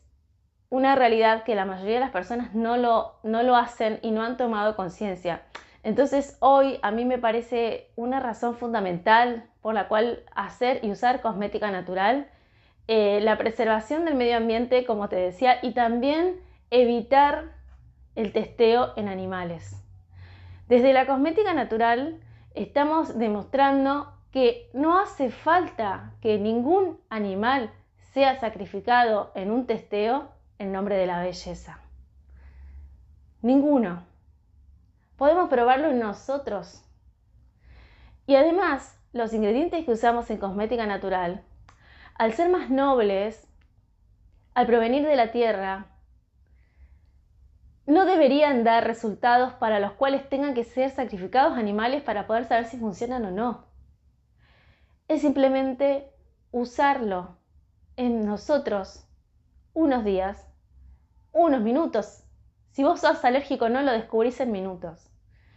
una 0.70 0.96
realidad 0.96 1.44
que 1.44 1.56
la 1.56 1.66
mayoría 1.66 1.96
de 1.96 2.00
las 2.02 2.12
personas 2.12 2.54
no 2.54 2.78
lo, 2.78 3.16
no 3.24 3.44
lo 3.44 3.56
hacen 3.56 4.00
y 4.02 4.12
no 4.12 4.24
han 4.24 4.38
tomado 4.38 4.76
conciencia. 4.76 5.42
Entonces 5.84 6.38
hoy 6.40 6.80
a 6.82 6.92
mí 6.92 7.06
me 7.06 7.18
parece 7.18 7.90
una 7.96 8.20
razón 8.20 8.56
fundamental 8.56 9.46
por 9.62 9.74
la 9.74 9.88
cual 9.88 10.24
hacer 10.36 10.80
y 10.84 10.92
usar 10.92 11.22
cosmética 11.22 11.72
natural, 11.72 12.28
eh, 12.88 13.20
la 13.22 13.38
preservación 13.38 14.06
del 14.06 14.16
medio 14.16 14.38
ambiente, 14.38 14.86
como 14.86 15.10
te 15.10 15.16
decía, 15.16 15.60
y 15.62 15.74
también 15.74 16.40
evitar 16.70 17.46
el 18.16 18.34
testeo 18.34 18.94
en 18.96 19.08
animales. 19.08 19.76
Desde 20.68 20.94
la 20.94 21.08
cosmética 21.08 21.54
natural 21.54 22.20
estamos 22.54 23.18
demostrando 23.18 24.12
que 24.32 24.70
no 24.74 25.00
hace 25.00 25.32
falta 25.32 26.14
que 26.22 26.38
ningún 26.38 27.00
animal 27.10 27.72
sea 28.14 28.40
sacrificado 28.40 29.32
en 29.34 29.52
un 29.52 29.66
testeo 29.66 30.30
en 30.60 30.72
nombre 30.72 30.98
de 30.98 31.08
la 31.08 31.22
belleza. 31.22 31.80
Ninguno. 33.42 34.04
Podemos 35.18 35.50
probarlo 35.50 35.90
en 35.90 36.00
nosotros. 36.00 36.84
Y 38.28 38.36
además, 38.36 39.00
los 39.12 39.34
ingredientes 39.34 39.86
que 39.86 39.92
usamos 39.92 40.30
en 40.30 40.38
cosmética 40.38 40.86
natural, 40.86 41.44
al 42.16 42.34
ser 42.34 42.50
más 42.50 42.70
nobles, 42.70 43.48
al 44.54 44.68
provenir 44.68 45.08
de 45.08 45.16
la 45.16 45.32
tierra, 45.32 45.88
no 47.86 48.06
deberían 48.06 48.64
dar 48.64 48.86
resultados 48.86 49.54
para 49.54 49.80
los 49.80 49.94
cuales 49.94 50.30
tengan 50.30 50.54
que 50.54 50.64
ser 50.64 50.92
sacrificados 50.92 51.58
animales 51.58 52.04
para 52.04 52.28
poder 52.28 52.46
saber 52.46 52.66
si 52.66 52.78
funcionan 52.78 53.26
o 53.26 53.32
no. 53.32 53.66
Es 55.08 55.22
simplemente 55.22 56.12
usarlo 56.52 57.38
en 57.96 58.26
nosotros 58.26 59.08
unos 59.74 60.04
días, 60.04 60.49
unos 61.32 61.62
minutos. 61.62 62.24
Si 62.72 62.84
vos 62.84 63.02
sos 63.02 63.24
alérgico 63.26 63.70
no 63.70 63.82
lo 63.82 63.92
descubrís 63.92 64.40
en 64.40 64.52
minutos. 64.52 65.10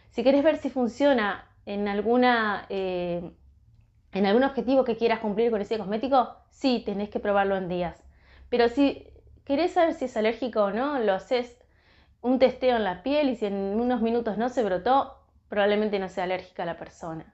Si 0.09 0.23
querés 0.23 0.43
ver 0.43 0.57
si 0.57 0.69
funciona 0.69 1.47
en 1.65 1.87
alguna 1.87 2.65
eh, 2.69 3.31
en 4.13 4.25
algún 4.25 4.43
objetivo 4.43 4.83
que 4.83 4.95
quieras 4.95 5.19
cumplir 5.19 5.49
con 5.49 5.61
ese 5.61 5.77
cosmético, 5.77 6.35
sí, 6.51 6.83
tenés 6.85 7.09
que 7.09 7.19
probarlo 7.19 7.57
en 7.57 7.67
días. 7.67 8.03
Pero 8.49 8.69
si 8.69 9.07
querés 9.43 9.73
saber 9.73 9.95
si 9.95 10.05
es 10.05 10.15
alérgico 10.15 10.65
o 10.65 10.71
no, 10.71 10.99
lo 10.99 11.13
haces 11.13 11.57
un 12.21 12.39
testeo 12.39 12.77
en 12.77 12.83
la 12.83 13.03
piel 13.03 13.29
y 13.29 13.35
si 13.35 13.47
en 13.47 13.55
unos 13.55 14.01
minutos 14.01 14.37
no 14.37 14.49
se 14.49 14.63
brotó, 14.63 15.17
probablemente 15.49 15.99
no 15.99 16.09
sea 16.09 16.25
alérgica 16.25 16.63
la 16.63 16.77
persona. 16.77 17.33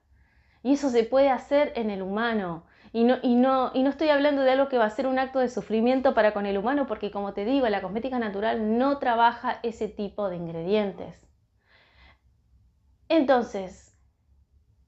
Y 0.64 0.74
eso 0.74 0.90
se 0.90 1.04
puede 1.04 1.30
hacer 1.30 1.74
en 1.76 1.90
el 1.90 2.02
humano. 2.02 2.66
Y 2.92 3.04
no, 3.04 3.18
y, 3.22 3.36
no, 3.36 3.72
y 3.74 3.84
no 3.84 3.90
estoy 3.90 4.10
hablando 4.10 4.42
de 4.42 4.52
algo 4.52 4.68
que 4.68 4.78
va 4.78 4.86
a 4.86 4.90
ser 4.90 5.06
un 5.08 5.20
acto 5.20 5.40
de 5.40 5.50
sufrimiento 5.50 6.14
para 6.14 6.34
con 6.34 6.46
el 6.46 6.58
humano, 6.58 6.88
porque 6.88 7.12
como 7.12 7.34
te 7.34 7.46
digo, 7.46 7.68
la 7.70 7.82
cosmética 7.82 8.18
natural 8.20 8.78
no 8.78 8.98
trabaja 8.98 9.60
ese 9.64 9.88
tipo 9.88 10.30
de 10.30 10.38
ingredientes. 10.38 11.16
Entonces, 13.10 13.96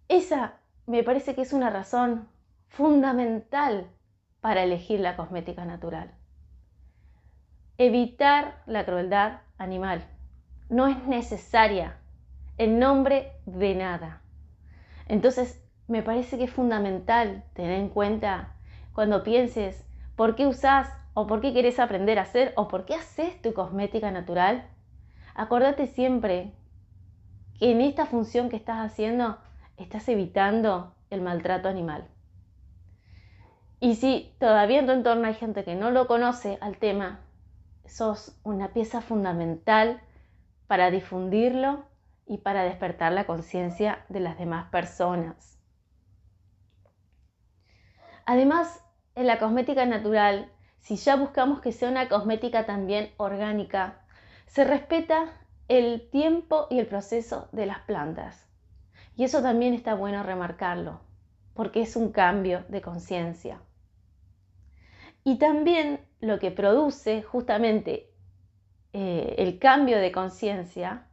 esa 0.08 0.60
me 0.88 1.04
parece 1.04 1.36
que 1.36 1.42
es 1.42 1.54
una 1.54 1.70
razón 1.70 2.28
fundamental 2.70 3.88
para 4.42 4.64
elegir 4.64 5.00
la 5.00 5.16
cosmética 5.16 5.66
natural. 5.66 6.12
Evitar 7.78 8.62
la 8.66 8.86
crueldad 8.86 9.42
animal. 9.58 10.04
No 10.70 10.88
es 10.88 11.04
necesaria 11.06 11.98
en 12.58 12.80
nombre 12.80 13.32
de 13.46 13.76
nada. 13.76 14.22
Entonces, 15.08 15.62
me 15.92 16.04
parece 16.04 16.38
que 16.38 16.46
es 16.46 16.52
fundamental 16.52 17.44
tener 17.54 17.74
en 17.74 17.90
cuenta 17.90 18.56
cuando 18.94 19.24
pienses 19.24 19.86
por 20.16 20.36
qué 20.36 20.48
usás 20.48 20.90
o 21.14 21.28
por 21.28 21.42
qué 21.42 21.54
querés 21.54 21.80
aprender 21.80 22.18
a 22.18 22.22
hacer 22.22 22.54
o 22.56 22.70
por 22.70 22.86
qué 22.86 22.96
haces 22.96 23.42
tu 23.42 23.54
cosmética 23.54 24.10
natural. 24.10 24.66
Acordate 25.36 25.88
siempre 25.88 26.54
que 27.60 27.72
en 27.72 27.82
esta 27.82 28.06
función 28.06 28.48
que 28.48 28.56
estás 28.56 28.78
haciendo 28.78 29.38
estás 29.76 30.08
evitando 30.08 30.96
el 31.10 31.20
maltrato 31.20 31.68
animal. 31.68 32.08
Y 33.82 33.96
si 33.96 34.34
todavía 34.40 34.80
en 34.80 34.86
tu 34.86 34.94
entorno 34.94 35.28
hay 35.28 35.34
gente 35.34 35.66
que 35.66 35.76
no 35.76 35.92
lo 35.92 36.08
conoce 36.08 36.58
al 36.62 36.78
tema, 36.78 37.20
sos 37.86 38.40
una 38.44 38.70
pieza 38.70 39.02
fundamental 39.02 40.00
para 40.68 40.90
difundirlo 40.90 41.84
y 42.26 42.38
para 42.38 42.64
despertar 42.64 43.12
la 43.12 43.26
conciencia 43.26 44.06
de 44.08 44.22
las 44.22 44.38
demás 44.38 44.70
personas. 44.70 45.61
Además, 48.26 48.84
en 49.16 49.28
la 49.28 49.40
cosmética 49.40 49.86
natural, 49.86 50.52
si 50.80 50.96
ya 50.96 51.16
buscamos 51.16 51.62
que 51.62 51.72
sea 51.72 51.90
una 51.90 52.10
cosmética 52.10 52.66
también 52.66 53.12
orgánica, 53.18 54.02
se 54.48 54.64
respeta 54.64 55.32
el 55.68 56.10
tiempo 56.10 56.68
y 56.70 56.80
el 56.80 56.88
proceso 56.88 57.48
de 57.52 57.66
las 57.66 57.80
plantas. 57.80 58.48
Y 59.16 59.24
eso 59.24 59.42
también 59.42 59.74
está 59.74 59.94
bueno 59.94 60.24
remarcarlo, 60.24 61.02
porque 61.54 61.82
es 61.82 61.96
un 61.96 62.12
cambio 62.12 62.64
de 62.70 62.82
conciencia. 62.82 63.62
Y 65.24 65.38
también 65.38 66.02
lo 66.20 66.40
que 66.40 66.52
produce 66.52 67.22
justamente 67.22 68.12
eh, 68.94 69.36
el 69.38 69.60
cambio 69.60 70.00
de 70.00 70.12
conciencia 70.12 71.08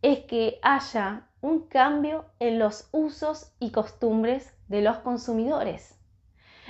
es 0.00 0.20
que 0.20 0.58
haya 0.62 1.28
un 1.40 1.68
cambio 1.68 2.24
en 2.38 2.58
los 2.58 2.88
usos 2.92 3.52
y 3.60 3.70
costumbres 3.70 4.54
de 4.68 4.80
los 4.82 4.98
consumidores. 4.98 6.01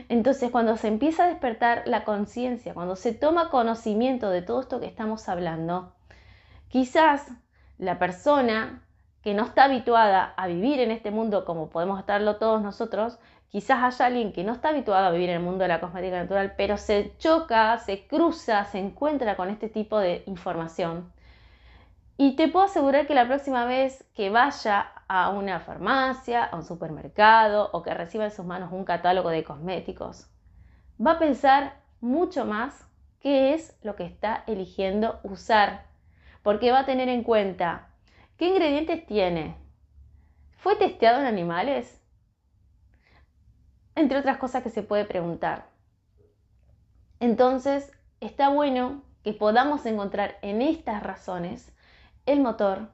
Entonces, 0.08 0.50
cuando 0.50 0.76
se 0.76 0.88
empieza 0.88 1.24
a 1.24 1.28
despertar 1.28 1.82
la 1.86 2.04
conciencia, 2.04 2.74
cuando 2.74 2.96
se 2.96 3.12
toma 3.12 3.50
conocimiento 3.50 4.30
de 4.30 4.42
todo 4.42 4.60
esto 4.60 4.80
que 4.80 4.86
estamos 4.86 5.28
hablando, 5.28 5.92
quizás 6.68 7.28
la 7.78 7.98
persona 7.98 8.82
que 9.22 9.34
no 9.34 9.44
está 9.44 9.64
habituada 9.64 10.34
a 10.36 10.46
vivir 10.46 10.80
en 10.80 10.90
este 10.90 11.10
mundo 11.10 11.44
como 11.44 11.70
podemos 11.70 11.98
estarlo 11.98 12.36
todos 12.36 12.62
nosotros, 12.62 13.18
Quizás 13.52 13.82
haya 13.82 14.06
alguien 14.06 14.32
que 14.32 14.44
no 14.44 14.54
está 14.54 14.70
habituado 14.70 15.06
a 15.06 15.10
vivir 15.10 15.28
en 15.28 15.36
el 15.36 15.42
mundo 15.42 15.60
de 15.64 15.68
la 15.68 15.78
cosmética 15.78 16.22
natural, 16.22 16.54
pero 16.56 16.78
se 16.78 17.12
choca, 17.18 17.76
se 17.76 18.06
cruza, 18.06 18.64
se 18.64 18.78
encuentra 18.78 19.36
con 19.36 19.50
este 19.50 19.68
tipo 19.68 19.98
de 19.98 20.22
información. 20.24 21.12
Y 22.22 22.36
te 22.36 22.46
puedo 22.46 22.66
asegurar 22.66 23.08
que 23.08 23.14
la 23.14 23.26
próxima 23.26 23.64
vez 23.64 24.08
que 24.14 24.30
vaya 24.30 24.92
a 25.08 25.30
una 25.30 25.58
farmacia, 25.58 26.44
a 26.44 26.54
un 26.54 26.62
supermercado 26.62 27.68
o 27.72 27.82
que 27.82 27.92
reciba 27.92 28.26
en 28.26 28.30
sus 28.30 28.44
manos 28.44 28.70
un 28.70 28.84
catálogo 28.84 29.28
de 29.30 29.42
cosméticos, 29.42 30.30
va 31.04 31.14
a 31.14 31.18
pensar 31.18 31.80
mucho 32.00 32.44
más 32.44 32.86
qué 33.18 33.54
es 33.54 33.76
lo 33.82 33.96
que 33.96 34.04
está 34.04 34.44
eligiendo 34.46 35.18
usar, 35.24 35.86
porque 36.44 36.70
va 36.70 36.78
a 36.78 36.86
tener 36.86 37.08
en 37.08 37.24
cuenta 37.24 37.88
qué 38.36 38.50
ingredientes 38.50 39.04
tiene. 39.04 39.56
¿Fue 40.58 40.76
testeado 40.76 41.18
en 41.18 41.26
animales? 41.26 42.00
entre 43.96 44.16
otras 44.16 44.36
cosas 44.36 44.62
que 44.62 44.70
se 44.70 44.84
puede 44.84 45.06
preguntar. 45.06 45.70
Entonces, 47.18 47.90
está 48.20 48.48
bueno 48.48 49.02
que 49.24 49.32
podamos 49.32 49.86
encontrar 49.86 50.38
en 50.40 50.62
estas 50.62 51.02
razones 51.02 51.72
el 52.26 52.40
motor 52.40 52.88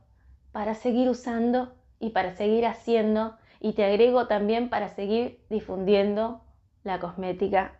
para 0.53 0.75
seguir 0.75 1.09
usando 1.09 1.75
y 2.01 2.11
para 2.11 2.35
seguir 2.35 2.67
haciendo 2.67 3.37
y 3.61 3.73
te 3.73 3.85
agrego 3.85 4.27
también 4.27 4.71
para 4.71 4.89
seguir 4.89 5.45
difundiendo 5.51 6.43
la 6.85 7.01
cosmética 7.01 7.79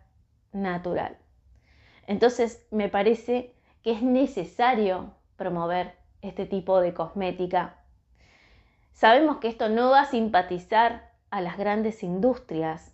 natural. 0.51 1.17
Entonces, 2.07 2.65
me 2.71 2.89
parece 2.89 3.55
que 3.83 3.91
es 3.91 4.01
necesario 4.01 5.13
promover 5.35 5.95
este 6.21 6.45
tipo 6.45 6.81
de 6.81 6.93
cosmética. 6.93 7.77
Sabemos 8.93 9.37
que 9.37 9.47
esto 9.47 9.69
no 9.69 9.91
va 9.91 10.01
a 10.01 10.05
simpatizar 10.05 11.11
a 11.29 11.41
las 11.41 11.57
grandes 11.57 12.03
industrias 12.03 12.93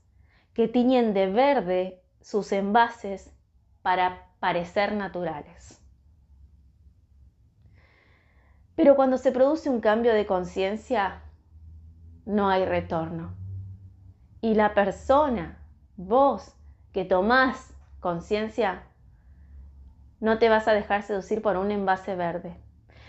que 0.53 0.67
tiñen 0.67 1.13
de 1.13 1.27
verde 1.27 2.01
sus 2.21 2.51
envases 2.51 3.31
para 3.81 4.27
parecer 4.39 4.93
naturales. 4.93 5.81
Pero 8.75 8.95
cuando 8.95 9.17
se 9.17 9.31
produce 9.31 9.69
un 9.69 9.79
cambio 9.79 10.13
de 10.13 10.25
conciencia, 10.25 11.21
no 12.25 12.49
hay 12.49 12.65
retorno. 12.65 13.33
Y 14.41 14.55
la 14.55 14.73
persona, 14.73 15.59
vos, 15.95 16.55
que 16.91 17.05
tomás 17.05 17.73
conciencia, 17.99 18.83
no 20.19 20.39
te 20.39 20.49
vas 20.49 20.67
a 20.67 20.73
dejar 20.73 21.03
seducir 21.03 21.41
por 21.41 21.57
un 21.57 21.71
envase 21.71 22.15
verde. 22.15 22.57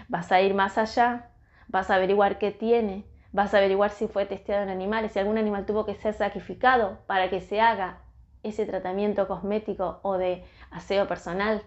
Vas 0.08 0.30
a 0.32 0.40
ir 0.40 0.54
más 0.54 0.78
allá, 0.78 1.30
vas 1.68 1.90
a 1.90 1.96
averiguar 1.96 2.38
qué 2.38 2.52
tiene, 2.52 3.06
Vas 3.36 3.52
a 3.52 3.58
averiguar 3.58 3.90
si 3.90 4.08
fue 4.08 4.24
testeado 4.24 4.62
en 4.62 4.70
animales, 4.70 5.12
si 5.12 5.18
algún 5.18 5.36
animal 5.36 5.66
tuvo 5.66 5.84
que 5.84 5.94
ser 5.94 6.14
sacrificado 6.14 7.00
para 7.06 7.28
que 7.28 7.42
se 7.42 7.60
haga 7.60 7.98
ese 8.42 8.64
tratamiento 8.64 9.28
cosmético 9.28 10.00
o 10.02 10.16
de 10.16 10.42
aseo 10.70 11.06
personal. 11.06 11.62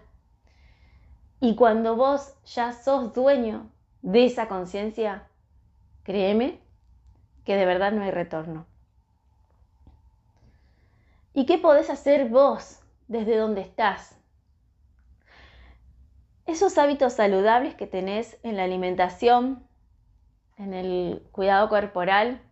Y 1.38 1.54
cuando 1.54 1.94
vos 1.94 2.34
ya 2.44 2.72
sos 2.72 3.12
dueño 3.12 3.70
de 4.02 4.24
esa 4.24 4.48
conciencia, 4.48 5.28
créeme 6.02 6.60
que 7.44 7.56
de 7.56 7.66
verdad 7.66 7.92
no 7.92 8.02
hay 8.02 8.10
retorno. 8.10 8.66
¿Y 11.32 11.46
qué 11.46 11.58
podés 11.58 11.90
hacer 11.90 12.28
vos 12.28 12.80
desde 13.08 13.36
donde 13.36 13.60
estás? 13.60 14.18
Esos 16.46 16.78
hábitos 16.78 17.12
saludables 17.12 17.74
que 17.74 17.86
tenés 17.86 18.38
en 18.42 18.56
la 18.56 18.64
alimentación, 18.64 19.62
en 20.56 20.74
el 20.74 21.22
cuidado 21.30 21.68
corporal, 21.68 22.42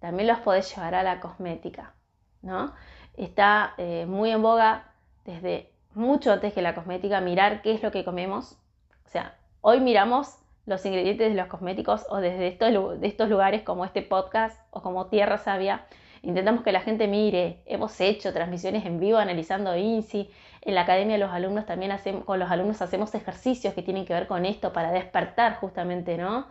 también 0.00 0.26
los 0.26 0.40
podés 0.40 0.74
llevar 0.74 0.94
a 0.94 1.02
la 1.02 1.20
cosmética, 1.20 1.94
¿no? 2.42 2.74
Está 3.16 3.74
eh, 3.78 4.04
muy 4.06 4.30
en 4.30 4.42
boga 4.42 4.92
desde 5.24 5.72
mucho 5.94 6.32
antes 6.32 6.52
que 6.52 6.60
la 6.60 6.74
cosmética 6.74 7.20
mirar 7.20 7.62
qué 7.62 7.72
es 7.72 7.82
lo 7.82 7.90
que 7.90 8.04
comemos. 8.04 8.58
O 9.06 9.08
sea, 9.08 9.38
hoy 9.60 9.80
miramos 9.80 10.38
los 10.66 10.84
ingredientes 10.84 11.30
de 11.30 11.34
los 11.34 11.46
cosméticos 11.46 12.04
o 12.10 12.18
desde 12.18 12.48
estos, 12.48 13.00
de 13.00 13.06
estos 13.06 13.30
lugares 13.30 13.62
como 13.62 13.84
este 13.84 14.02
podcast 14.02 14.60
o 14.70 14.82
como 14.82 15.06
Tierra 15.06 15.38
Sabia. 15.38 15.86
Intentamos 16.22 16.62
que 16.62 16.72
la 16.72 16.80
gente 16.80 17.06
mire, 17.06 17.62
hemos 17.66 18.00
hecho 18.00 18.32
transmisiones 18.32 18.84
en 18.84 18.98
vivo 18.98 19.18
analizando 19.18 19.76
INSI. 19.76 20.30
En 20.62 20.74
la 20.74 20.82
academia 20.82 21.18
los 21.18 21.30
alumnos 21.30 21.66
también 21.66 21.92
hacemos, 21.92 22.24
con 22.24 22.40
los 22.40 22.50
alumnos 22.50 22.82
hacemos 22.82 23.14
ejercicios 23.14 23.74
que 23.74 23.82
tienen 23.82 24.04
que 24.04 24.12
ver 24.12 24.26
con 24.26 24.44
esto 24.44 24.72
para 24.72 24.90
despertar 24.90 25.54
justamente, 25.56 26.18
¿no? 26.18 26.48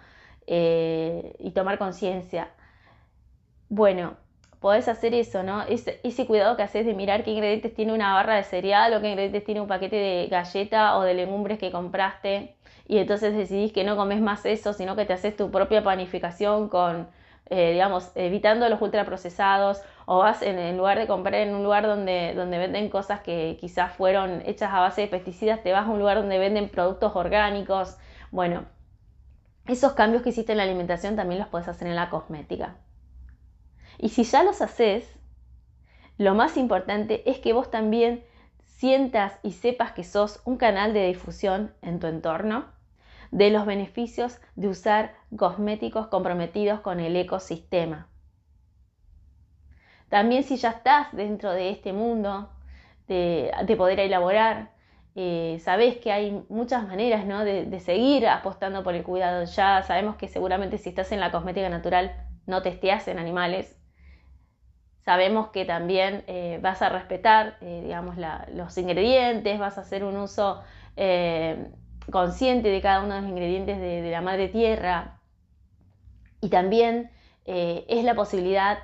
Eh, 0.47 1.35
y 1.39 1.51
tomar 1.51 1.77
conciencia. 1.77 2.51
Bueno, 3.67 4.15
podés 4.59 4.87
hacer 4.87 5.13
eso, 5.13 5.43
¿no? 5.43 5.63
Ese, 5.63 5.99
ese, 6.03 6.25
cuidado 6.25 6.57
que 6.57 6.63
haces 6.63 6.85
de 6.85 6.93
mirar 6.93 7.23
qué 7.23 7.31
ingredientes 7.31 7.73
tiene 7.73 7.93
una 7.93 8.13
barra 8.13 8.35
de 8.35 8.43
cereal 8.43 8.93
o 8.93 9.01
qué 9.01 9.09
ingredientes 9.09 9.43
tiene 9.43 9.61
un 9.61 9.67
paquete 9.67 9.95
de 9.95 10.27
galleta 10.27 10.97
o 10.97 11.03
de 11.03 11.13
legumbres 11.13 11.59
que 11.59 11.71
compraste 11.71 12.55
y 12.87 12.97
entonces 12.99 13.35
decidís 13.35 13.73
que 13.73 13.83
no 13.83 13.95
comes 13.95 14.21
más 14.21 14.45
eso, 14.45 14.73
sino 14.73 14.95
que 14.95 15.05
te 15.05 15.13
haces 15.13 15.35
tu 15.35 15.49
propia 15.51 15.83
panificación 15.83 16.69
con, 16.69 17.07
eh, 17.49 17.71
digamos, 17.71 18.11
evitando 18.15 18.69
los 18.69 18.81
ultraprocesados 18.81 19.81
o 20.05 20.19
vas 20.19 20.41
en, 20.43 20.77
lugar 20.77 20.99
de 20.99 21.07
comprar 21.07 21.35
en 21.35 21.55
un 21.55 21.63
lugar 21.63 21.87
donde, 21.87 22.33
donde 22.35 22.57
venden 22.59 22.89
cosas 22.89 23.21
que 23.21 23.57
quizás 23.59 23.93
fueron 23.93 24.43
hechas 24.45 24.71
a 24.71 24.79
base 24.81 25.01
de 25.01 25.07
pesticidas, 25.07 25.63
te 25.63 25.71
vas 25.71 25.87
a 25.87 25.89
un 25.89 25.99
lugar 25.99 26.17
donde 26.17 26.37
venden 26.37 26.69
productos 26.69 27.15
orgánicos. 27.15 27.97
Bueno, 28.31 28.65
esos 29.67 29.93
cambios 29.93 30.21
que 30.21 30.29
hiciste 30.29 30.51
en 30.51 30.59
la 30.59 30.63
alimentación 30.63 31.15
también 31.15 31.39
los 31.39 31.49
puedes 31.49 31.67
hacer 31.67 31.87
en 31.87 31.95
la 31.95 32.09
cosmética. 32.11 32.75
Y 33.97 34.09
si 34.09 34.23
ya 34.23 34.43
los 34.43 34.61
haces, 34.61 35.09
lo 36.17 36.35
más 36.35 36.57
importante 36.57 37.29
es 37.29 37.39
que 37.39 37.53
vos 37.53 37.71
también 37.71 38.23
sientas 38.63 39.39
y 39.43 39.51
sepas 39.53 39.91
que 39.93 40.03
sos 40.03 40.41
un 40.45 40.57
canal 40.57 40.93
de 40.93 41.07
difusión 41.07 41.73
en 41.81 41.99
tu 41.99 42.07
entorno 42.07 42.65
de 43.31 43.49
los 43.49 43.65
beneficios 43.65 44.39
de 44.55 44.67
usar 44.67 45.15
cosméticos 45.35 46.07
comprometidos 46.07 46.79
con 46.79 46.99
el 46.99 47.15
ecosistema. 47.15 48.07
También 50.09 50.43
si 50.43 50.57
ya 50.57 50.69
estás 50.69 51.07
dentro 51.13 51.51
de 51.51 51.69
este 51.71 51.91
mundo 51.91 52.49
de, 53.07 53.75
poder 53.77 53.99
elaborar, 53.99 54.71
eh, 55.15 55.57
sabes 55.61 55.97
que 55.97 56.11
hay 56.11 56.43
muchas 56.49 56.87
maneras 56.87 57.25
de, 57.45 57.79
seguir 57.79 58.27
apostando 58.27 58.83
por 58.83 58.95
el 58.95 59.03
cuidado. 59.03 59.45
Ya 59.45 59.83
sabemos 59.83 60.15
que 60.15 60.27
seguramente 60.27 60.77
si 60.77 60.89
estás 60.89 61.11
en 61.11 61.19
la 61.19 61.31
cosmética 61.31 61.69
natural 61.69 62.15
no 62.45 62.61
testeas 62.61 63.07
en 63.07 63.19
animales. 63.19 63.77
Sabemos 65.05 65.49
que 65.49 65.65
también 65.65 66.23
eh, 66.25 66.59
vas 66.63 66.81
a 66.81 66.89
respetar 66.89 67.57
eh, 67.61 67.81
digamos, 67.83 68.15
los 68.53 68.75
ingredientes, 68.77 69.59
vas 69.59 69.77
a 69.77 69.81
hacer 69.81 70.03
un 70.03 70.17
uso 70.17 70.63
consciente 72.11 72.69
de 72.69 72.81
cada 72.81 73.03
uno 73.03 73.15
de 73.15 73.21
los 73.21 73.29
ingredientes 73.29 73.79
de, 73.79 74.09
la 74.09 74.21
madre 74.21 74.47
tierra 74.47 75.19
y 76.41 76.49
también 76.49 77.11
eh, 77.45 77.85
es 77.87 78.03
la 78.03 78.15
posibilidad 78.15 78.79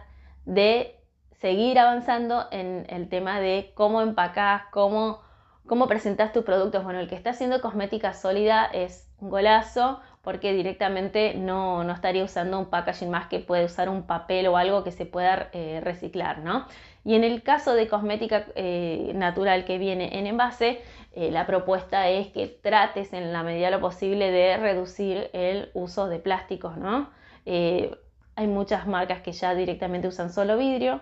de 0.46 0.96
seguir 1.40 1.80
avanzando 1.80 2.48
en 2.52 2.86
el 2.90 3.10
tema 3.10 3.40
de 3.40 3.72
cómo 3.76 4.02
empacás, 4.02 4.64
cómo, 4.72 5.22
cómo 5.66 5.88
presentás 5.88 6.34
tus 6.34 6.44
productos. 6.44 6.84
Bueno, 6.84 7.00
el 7.00 7.08
que 7.08 7.16
está 7.16 7.32
haciendo 7.32 7.62
cosmética 7.62 8.14
sólida 8.14 8.66
es 8.66 9.12
un 9.20 9.30
golazo 9.30 10.02
porque 10.22 10.54
directamente 10.54 11.34
no, 11.36 11.90
estaría 11.92 12.24
usando 12.24 12.60
un 12.60 12.68
packaging 12.68 13.10
más 13.10 13.28
que 13.28 13.40
puede 13.40 13.66
usar 13.66 13.90
un 13.90 14.04
papel 14.04 14.48
o 14.48 14.58
algo 14.58 14.84
que 14.84 14.92
se 14.92 15.06
pueda 15.06 15.50
eh, 15.54 15.82
reciclar, 15.84 16.40
¿no? 16.40 16.68
Y 17.04 17.16
en 17.16 17.24
el 17.24 17.42
caso 17.42 17.74
de 17.74 17.88
cosmética 17.88 18.46
eh, 18.56 19.12
natural 19.16 19.66
que 19.66 19.80
viene 19.80 20.20
en 20.20 20.28
envase, 20.28 20.82
eh, 21.14 21.32
la 21.32 21.48
propuesta 21.48 22.10
es 22.10 22.28
que 22.28 22.48
trates 22.48 23.14
en 23.14 23.34
la 23.34 23.42
medida 23.42 23.66
de 23.66 23.72
lo 23.72 23.82
posible 23.82 24.32
de 24.32 24.58
reducir 24.58 25.30
el 25.34 25.72
uso 25.74 26.08
de 26.08 26.20
plásticos, 26.20 26.78
¿no? 26.78 27.10
Hay 28.36 28.48
muchas 28.48 28.88
marcas 28.88 29.22
que 29.22 29.32
ya 29.34 29.56
directamente 29.56 30.08
usan 30.08 30.32
solo 30.32 30.58
vidrio. 30.58 31.02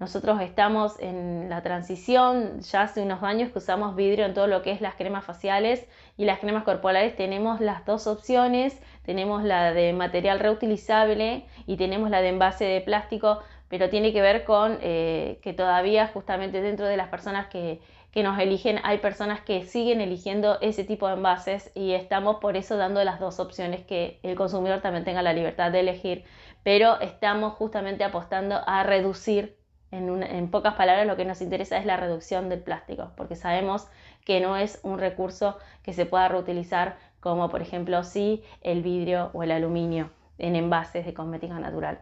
Nosotros 0.00 0.40
estamos 0.40 0.98
en 0.98 1.50
la 1.50 1.62
transición, 1.62 2.60
ya 2.60 2.82
hace 2.82 3.02
unos 3.02 3.22
años 3.22 3.52
que 3.52 3.58
usamos 3.58 3.94
vidrio 3.94 4.24
en 4.24 4.32
todo 4.32 4.46
lo 4.46 4.62
que 4.62 4.72
es 4.72 4.80
las 4.80 4.94
cremas 4.94 5.24
faciales 5.24 5.86
y 6.16 6.24
las 6.24 6.38
cremas 6.38 6.64
corporales. 6.64 7.14
Tenemos 7.14 7.60
las 7.60 7.84
dos 7.84 8.06
opciones, 8.06 8.80
tenemos 9.04 9.44
la 9.44 9.72
de 9.72 9.92
material 9.92 10.40
reutilizable 10.40 11.44
y 11.66 11.76
tenemos 11.76 12.08
la 12.08 12.22
de 12.22 12.30
envase 12.30 12.64
de 12.64 12.80
plástico, 12.80 13.40
pero 13.68 13.90
tiene 13.90 14.12
que 14.12 14.22
ver 14.22 14.44
con 14.44 14.78
eh, 14.80 15.38
que 15.42 15.52
todavía 15.52 16.08
justamente 16.08 16.62
dentro 16.62 16.86
de 16.86 16.96
las 16.96 17.08
personas 17.08 17.48
que 17.48 17.80
que 18.10 18.22
nos 18.24 18.38
eligen, 18.38 18.80
hay 18.82 18.98
personas 18.98 19.40
que 19.40 19.64
siguen 19.64 20.00
eligiendo 20.00 20.58
ese 20.60 20.84
tipo 20.84 21.06
de 21.06 21.14
envases 21.14 21.70
y 21.76 21.92
estamos 21.92 22.36
por 22.36 22.56
eso 22.56 22.76
dando 22.76 23.04
las 23.04 23.20
dos 23.20 23.38
opciones 23.38 23.84
que 23.84 24.18
el 24.22 24.34
consumidor 24.34 24.80
también 24.80 25.04
tenga 25.04 25.22
la 25.22 25.32
libertad 25.32 25.70
de 25.70 25.80
elegir, 25.80 26.24
pero 26.64 27.00
estamos 27.00 27.54
justamente 27.54 28.02
apostando 28.02 28.60
a 28.66 28.82
reducir, 28.82 29.59
en, 29.90 30.50
pocas 30.50 30.74
palabras 30.74 31.06
lo 31.06 31.16
que 31.16 31.24
nos 31.24 31.40
interesa 31.40 31.78
es 31.78 31.86
la 31.86 31.96
reducción 31.96 32.48
del 32.48 32.60
plástico, 32.60 33.12
porque 33.16 33.36
sabemos 33.36 33.88
que 34.24 34.40
no 34.40 34.56
es 34.56 34.80
un 34.82 34.98
recurso 34.98 35.58
que 35.82 35.92
se 35.92 36.06
pueda 36.06 36.28
reutilizar 36.28 36.96
como 37.20 37.48
por 37.50 37.62
ejemplo 37.62 38.02
sí 38.04 38.42
el 38.62 38.82
vidrio 38.82 39.30
o 39.32 39.42
el 39.42 39.50
aluminio 39.50 40.10
en 40.38 40.56
envases 40.56 41.04
de 41.04 41.14
cosmética 41.14 41.58
natural. 41.58 42.00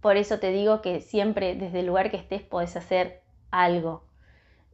Por 0.00 0.16
eso 0.16 0.38
te 0.38 0.50
digo 0.50 0.80
que 0.80 1.00
siempre 1.00 1.54
desde 1.56 1.80
el 1.80 1.86
lugar 1.86 2.10
que 2.10 2.16
estés 2.16 2.42
podés 2.42 2.76
hacer 2.76 3.22
algo 3.50 4.04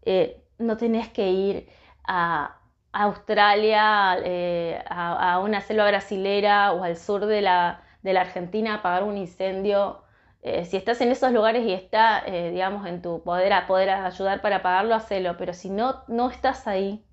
eh, 0.05 0.43
no 0.59 0.77
tenés 0.77 1.09
que 1.09 1.31
ir 1.31 1.69
a 2.05 2.59
Australia, 2.93 4.19
eh, 4.25 4.83
a, 4.89 5.41
una 5.41 5.61
selva 5.61 5.89
brasilera 5.89 6.73
o 6.73 6.85
al 6.85 6.97
sur 6.97 7.27
de 7.27 7.43
la, 7.43 7.83
Argentina 8.05 8.75
a 8.75 8.77
apagar 8.77 9.03
un 9.05 9.17
incendio. 9.17 10.04
Eh, 10.45 10.65
si 10.67 10.77
estás 10.77 11.01
en 11.01 11.11
esos 11.11 11.33
lugares 11.33 11.65
y 11.65 11.73
está, 11.73 12.23
digamos, 12.27 12.87
en 12.87 13.03
tu 13.03 13.23
poder 13.23 13.53
a 13.53 13.67
poder 13.67 13.91
ayudar 13.91 14.43
para 14.43 14.57
apagarlo, 14.57 14.95
hacelo. 14.95 15.37
Pero 15.37 15.55
si 15.55 15.71
no, 15.71 16.05
no 16.07 16.31
estás 16.31 16.69
ahí, 16.69 17.05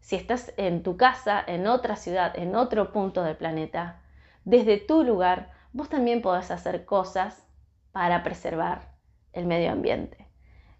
si 0.00 0.16
estás 0.16 0.52
en 0.56 0.82
tu 0.82 0.96
casa, 0.96 1.42
en 1.46 1.66
otra 1.66 1.96
ciudad, 1.96 2.36
en 2.36 2.56
otro 2.56 2.92
punto 2.92 3.22
del 3.22 3.36
planeta, 3.36 4.02
desde 4.44 4.76
tu 4.76 5.04
lugar, 5.04 5.52
vos 5.72 5.88
también 5.88 6.20
podés 6.22 6.50
hacer 6.50 6.84
cosas 6.84 7.46
para 7.92 8.22
preservar 8.24 8.92
el 9.32 9.46
medio 9.46 9.70
ambiente. 9.70 10.26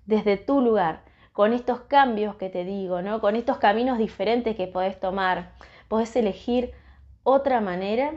Desde 0.04 0.36
tu 0.36 0.60
lugar 0.60 1.04
con 1.32 1.52
estos 1.52 1.82
cambios 1.82 2.36
que 2.36 2.50
te 2.50 2.64
digo, 2.64 3.00
¿no? 3.00 3.20
Con 3.20 3.36
estos 3.36 3.58
caminos 3.58 3.98
diferentes 3.98 4.56
que 4.56 4.66
podés 4.66 4.98
tomar, 4.98 5.52
podés 5.88 6.14
elegir 6.16 6.72
otra 7.22 7.60
manera 7.60 8.12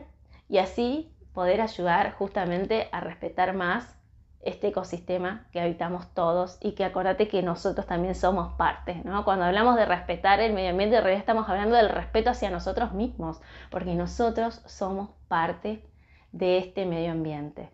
y 0.49 0.57
así 0.57 1.14
poder 1.35 1.61
ayudar 1.61 2.13
justamente 2.13 2.89
a 2.91 3.01
respetar 3.01 3.53
más 3.53 3.95
este 4.41 4.67
ecosistema 4.67 5.47
que 5.51 5.59
habitamos 5.59 6.13
todos 6.13 6.57
y 6.61 6.73
que 6.73 6.85
acordate 6.85 7.27
que 7.27 7.43
nosotros 7.43 7.85
también 7.85 8.15
somos 8.15 8.53
parte, 8.53 9.01
¿no? 9.03 9.25
Cuando 9.25 9.45
hablamos 9.45 9.75
de 9.75 9.85
respetar 9.85 10.39
el 10.39 10.53
medio 10.53 10.69
ambiente, 10.69 10.95
en 10.97 11.03
realidad 11.03 11.19
estamos 11.19 11.49
hablando 11.49 11.75
del 11.75 11.89
respeto 11.89 12.29
hacia 12.29 12.49
nosotros 12.51 12.93
mismos, 12.93 13.41
porque 13.71 13.95
nosotros 13.95 14.61
somos 14.65 15.09
parte 15.27 15.83
de 16.31 16.59
este 16.59 16.85
medio 16.85 17.11
ambiente. 17.11 17.69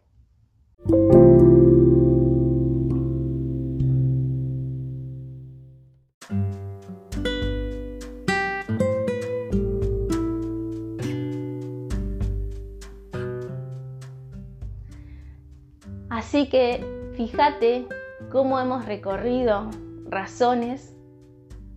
Así 16.31 16.47
que 16.47 17.11
fíjate 17.17 17.89
cómo 18.31 18.57
hemos 18.57 18.85
recorrido 18.85 19.69
razones 20.07 20.95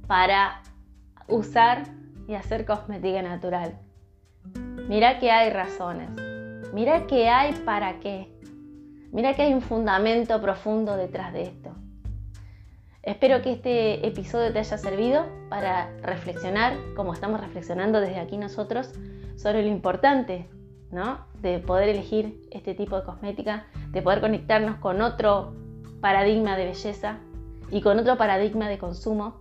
para 0.06 0.62
usar 1.26 1.88
y 2.28 2.36
hacer 2.36 2.64
cosmética 2.64 3.20
natural. 3.20 3.80
Mira 4.88 5.18
que 5.18 5.32
hay 5.32 5.50
razones. 5.50 6.08
Mira 6.72 7.08
que 7.08 7.28
hay 7.28 7.52
para 7.64 7.98
qué. 7.98 8.32
Mira 9.10 9.34
que 9.34 9.42
hay 9.42 9.54
un 9.54 9.60
fundamento 9.60 10.40
profundo 10.40 10.96
detrás 10.96 11.32
de 11.32 11.42
esto. 11.42 11.74
Espero 13.02 13.42
que 13.42 13.54
este 13.54 14.06
episodio 14.06 14.52
te 14.52 14.60
haya 14.60 14.78
servido 14.78 15.26
para 15.48 15.90
reflexionar, 16.00 16.74
como 16.94 17.12
estamos 17.12 17.40
reflexionando 17.40 18.00
desde 18.00 18.20
aquí 18.20 18.36
nosotros, 18.36 18.92
sobre 19.34 19.62
lo 19.62 19.68
importante 19.68 20.48
¿no? 20.94 21.18
de 21.42 21.58
poder 21.58 21.90
elegir 21.90 22.40
este 22.50 22.74
tipo 22.74 22.96
de 22.96 23.04
cosmética, 23.04 23.66
de 23.90 24.00
poder 24.00 24.20
conectarnos 24.20 24.76
con 24.76 25.02
otro 25.02 25.52
paradigma 26.00 26.56
de 26.56 26.66
belleza 26.66 27.18
y 27.70 27.82
con 27.82 27.98
otro 27.98 28.16
paradigma 28.16 28.68
de 28.68 28.78
consumo. 28.78 29.36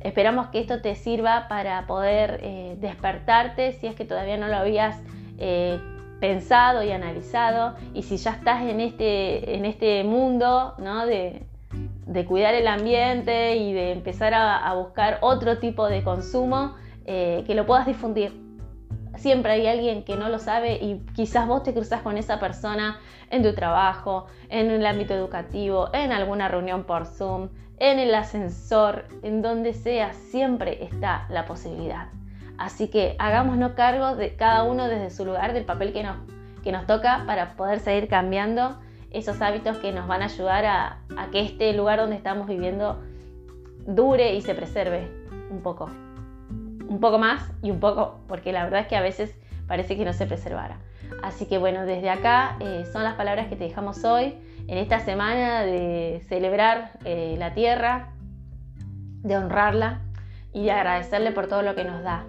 Esperamos 0.00 0.48
que 0.48 0.60
esto 0.60 0.80
te 0.82 0.94
sirva 0.94 1.46
para 1.48 1.86
poder 1.86 2.40
eh, 2.42 2.76
despertarte 2.80 3.72
si 3.72 3.86
es 3.86 3.94
que 3.94 4.04
todavía 4.04 4.36
no 4.36 4.48
lo 4.48 4.56
habías 4.56 5.00
eh, 5.38 5.80
pensado 6.20 6.82
y 6.82 6.90
analizado 6.90 7.74
y 7.94 8.02
si 8.02 8.16
ya 8.16 8.32
estás 8.32 8.62
en 8.62 8.80
este, 8.80 9.54
en 9.56 9.64
este 9.64 10.04
mundo 10.04 10.74
de, 11.06 11.46
cuidar 12.26 12.54
el 12.54 12.66
ambiente 12.66 13.56
y 13.56 13.72
de 13.72 13.92
empezar 13.92 14.34
a, 14.34 14.74
buscar 14.74 15.18
otro 15.20 15.58
tipo 15.58 15.88
de 15.88 16.02
consumo, 16.02 16.74
eh, 17.06 17.44
que 17.46 17.54
lo 17.54 17.64
puedas 17.64 17.86
difundir 17.86 18.47
Siempre 19.18 19.50
hay 19.50 19.66
alguien 19.66 20.04
que 20.04 20.16
no 20.16 20.28
lo 20.28 20.38
sabe 20.38 20.74
y 20.74 21.00
quizás 21.14 21.48
vos 21.48 21.64
te 21.64 21.74
cruzas 21.74 22.02
con 22.02 22.16
esa 22.16 22.38
persona 22.38 23.00
en 23.30 23.42
tu 23.42 23.52
trabajo, 23.52 24.26
en 24.48 24.70
el 24.70 24.86
ámbito 24.86 25.12
educativo, 25.12 25.90
en 25.92 26.12
alguna 26.12 26.46
reunión 26.46 26.84
por 26.84 27.04
Zoom, 27.04 27.48
en 27.78 27.98
el 27.98 28.14
ascensor, 28.14 29.06
en 29.24 29.42
donde 29.42 29.72
sea, 29.72 30.12
siempre 30.12 30.84
está 30.84 31.26
la 31.30 31.46
posibilidad. 31.46 32.06
Así 32.58 32.88
que 32.88 33.16
hagámonos 33.18 33.72
cargo 33.72 34.14
de 34.14 34.36
cada 34.36 34.62
uno 34.62 34.86
desde 34.88 35.10
su 35.10 35.24
lugar 35.24 35.52
del 35.52 35.64
papel 35.64 35.92
que 35.92 36.04
nos, 36.04 36.16
que 36.62 36.70
nos 36.70 36.86
toca 36.86 37.24
para 37.26 37.56
poder 37.56 37.80
seguir 37.80 38.08
cambiando 38.08 38.78
esos 39.10 39.42
hábitos 39.42 39.78
que 39.78 39.90
nos 39.90 40.06
van 40.06 40.22
a 40.22 40.26
ayudar 40.26 40.64
a, 40.64 40.98
a 41.16 41.30
que 41.32 41.40
este 41.40 41.72
lugar 41.72 41.98
donde 41.98 42.14
estamos 42.14 42.46
viviendo 42.46 43.02
dure 43.84 44.34
y 44.34 44.42
se 44.42 44.54
preserve 44.54 45.10
un 45.50 45.60
poco 45.60 45.88
un 46.88 47.00
poco 47.00 47.18
más 47.18 47.50
y 47.62 47.70
un 47.70 47.80
poco, 47.80 48.20
porque 48.26 48.52
la 48.52 48.64
verdad 48.64 48.80
es 48.80 48.86
que 48.86 48.96
a 48.96 49.00
veces 49.00 49.34
parece 49.66 49.96
que 49.96 50.04
no 50.04 50.12
se 50.12 50.26
preservara. 50.26 50.78
Así 51.22 51.46
que 51.46 51.58
bueno, 51.58 51.84
desde 51.84 52.10
acá 52.10 52.56
eh, 52.60 52.84
son 52.92 53.04
las 53.04 53.14
palabras 53.14 53.48
que 53.48 53.56
te 53.56 53.64
dejamos 53.64 54.04
hoy, 54.04 54.34
en 54.66 54.78
esta 54.78 55.00
semana 55.00 55.62
de 55.62 56.22
celebrar 56.28 56.92
eh, 57.04 57.36
la 57.38 57.54
tierra, 57.54 58.10
de 59.22 59.36
honrarla 59.36 60.00
y 60.52 60.64
de 60.64 60.72
agradecerle 60.72 61.32
por 61.32 61.46
todo 61.46 61.62
lo 61.62 61.74
que 61.74 61.84
nos 61.84 62.02
da. 62.02 62.24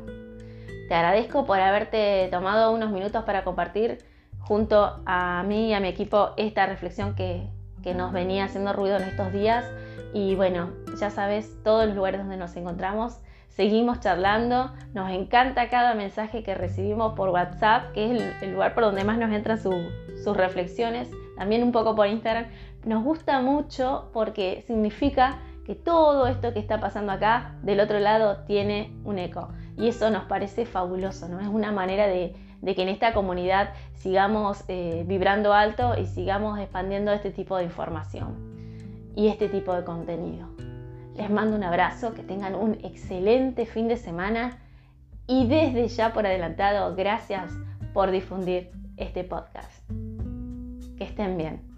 Te 0.88 0.96
agradezco 0.96 1.46
por 1.46 1.60
haberte 1.60 2.28
tomado 2.32 2.72
unos 2.72 2.92
minutos 2.92 3.24
para 3.24 3.44
compartir 3.44 4.00
junto 4.40 5.02
a 5.06 5.44
mí 5.44 5.70
y 5.70 5.74
a 5.74 5.80
mi 5.80 5.88
equipo 5.88 6.32
esta 6.38 6.66
reflexión 6.66 7.14
que, 7.14 7.48
que 7.84 7.94
nos 7.94 8.12
venía 8.12 8.46
haciendo 8.46 8.74
ruido 8.74 8.98
en 8.98 9.04
estos 9.04 9.32
días. 9.32 9.66
Y 10.14 10.36
bueno, 10.36 10.72
ya 11.00 11.12
sabes 11.12 11.62
todos 11.64 11.86
los 11.86 11.96
lugares 11.96 12.22
donde 12.22 12.38
nos 12.38 12.56
encontramos 12.56 13.20
seguimos 13.60 14.00
charlando. 14.00 14.72
Nos 14.94 15.12
encanta 15.12 15.68
cada 15.68 15.94
mensaje 15.94 16.44
que 16.44 16.56
recibimos 16.56 17.14
por 17.14 17.28
WhatsApp, 17.28 17.92
que 17.92 18.06
es 18.06 18.42
el, 18.42 18.54
lugar 18.54 18.74
por 18.74 18.86
donde 18.86 19.04
más 19.04 19.18
nos 19.18 19.34
entran 19.34 19.60
sus 19.60 20.38
reflexiones, 20.38 21.12
también 21.36 21.64
un 21.64 21.74
poco 21.74 21.94
por 21.94 22.08
Instagram. 22.08 22.46
Nos 22.86 23.04
gusta 23.04 23.42
mucho 23.42 24.12
porque 24.14 24.64
significa 24.66 25.40
que 25.66 25.76
todo 25.76 26.28
esto 26.28 26.54
que 26.54 26.60
está 26.60 26.80
pasando 26.80 27.12
acá, 27.12 27.58
del 27.62 27.82
otro 27.82 28.00
lado, 28.00 28.46
tiene 28.48 28.96
un 29.04 29.20
eco. 29.20 29.50
Y 29.76 29.90
eso 29.90 30.10
nos 30.10 30.24
parece 30.24 30.66
fabuloso, 30.66 31.28
¿no? 31.28 31.42
Es 31.42 31.48
una 31.48 31.74
manera 31.74 32.08
de, 32.08 32.34
que 32.64 32.82
en 32.82 32.88
esta 32.88 33.14
comunidad 33.14 33.74
sigamos 33.94 34.64
eh, 34.70 35.04
vibrando 35.06 35.52
alto 35.52 36.00
y 36.00 36.06
sigamos 36.06 36.60
expandiendo 36.60 37.12
este 37.12 37.32
tipo 37.32 37.58
de 37.58 37.66
información 37.66 39.12
y 39.18 39.28
este 39.28 39.50
tipo 39.50 39.74
de 39.74 39.84
contenido. 39.84 40.48
Les 41.20 41.30
mando 41.30 41.58
un 41.58 41.66
abrazo, 41.66 42.14
que 42.14 42.24
tengan 42.24 42.56
un 42.56 42.76
excelente 42.76 43.66
fin 43.66 43.90
de 43.90 43.98
semana 43.98 44.58
y 45.28 45.48
desde 45.48 45.90
ya 45.90 46.14
por 46.14 46.26
adelantado, 46.26 46.96
gracias 46.96 47.52
por 47.94 48.10
difundir 48.10 48.72
este 48.96 49.26
podcast. 49.26 49.86
Que 50.98 51.04
estén 51.04 51.38
bien. 51.38 51.69